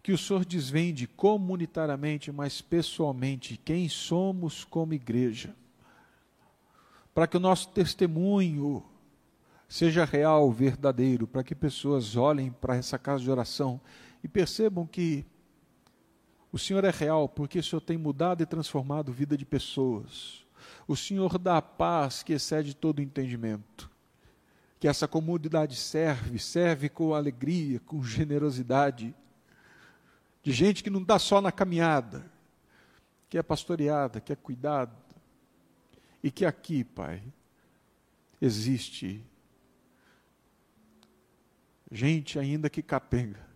que 0.00 0.12
o 0.12 0.16
Senhor 0.16 0.44
desvende 0.44 1.08
comunitariamente, 1.08 2.30
mas 2.30 2.60
pessoalmente, 2.60 3.56
quem 3.56 3.88
somos 3.88 4.62
como 4.62 4.94
igreja 4.94 5.52
para 7.12 7.26
que 7.26 7.36
o 7.36 7.40
nosso 7.40 7.70
testemunho 7.70 8.84
seja 9.68 10.04
real, 10.04 10.52
verdadeiro, 10.52 11.26
para 11.26 11.42
que 11.42 11.56
pessoas 11.56 12.14
olhem 12.14 12.52
para 12.52 12.76
essa 12.76 12.96
casa 13.00 13.24
de 13.24 13.28
oração 13.32 13.80
e 14.22 14.28
percebam 14.28 14.86
que 14.86 15.26
o 16.50 16.58
Senhor 16.58 16.84
é 16.84 16.90
real, 16.90 17.28
porque 17.28 17.58
o 17.58 17.62
Senhor 17.62 17.80
tem 17.80 17.98
mudado 17.98 18.42
e 18.42 18.46
transformado 18.46 19.10
a 19.10 19.14
vida 19.14 19.36
de 19.36 19.44
pessoas. 19.44 20.46
O 20.86 20.96
Senhor 20.96 21.38
dá 21.38 21.58
a 21.58 21.62
paz 21.62 22.22
que 22.22 22.32
excede 22.32 22.74
todo 22.74 23.02
entendimento. 23.02 23.90
Que 24.80 24.88
essa 24.88 25.06
comunidade 25.06 25.76
serve, 25.76 26.38
serve 26.38 26.88
com 26.88 27.14
alegria, 27.14 27.80
com 27.80 28.02
generosidade, 28.02 29.14
de 30.42 30.52
gente 30.52 30.82
que 30.82 30.90
não 30.90 31.02
está 31.02 31.18
só 31.18 31.40
na 31.40 31.52
caminhada, 31.52 32.30
que 33.28 33.36
é 33.36 33.42
pastoreada, 33.42 34.20
que 34.20 34.32
é 34.32 34.36
cuidada, 34.36 34.96
e 36.22 36.30
que 36.30 36.46
aqui, 36.46 36.84
Pai, 36.84 37.22
existe 38.40 39.22
gente 41.90 42.38
ainda 42.38 42.70
que 42.70 42.82
capenga, 42.82 43.47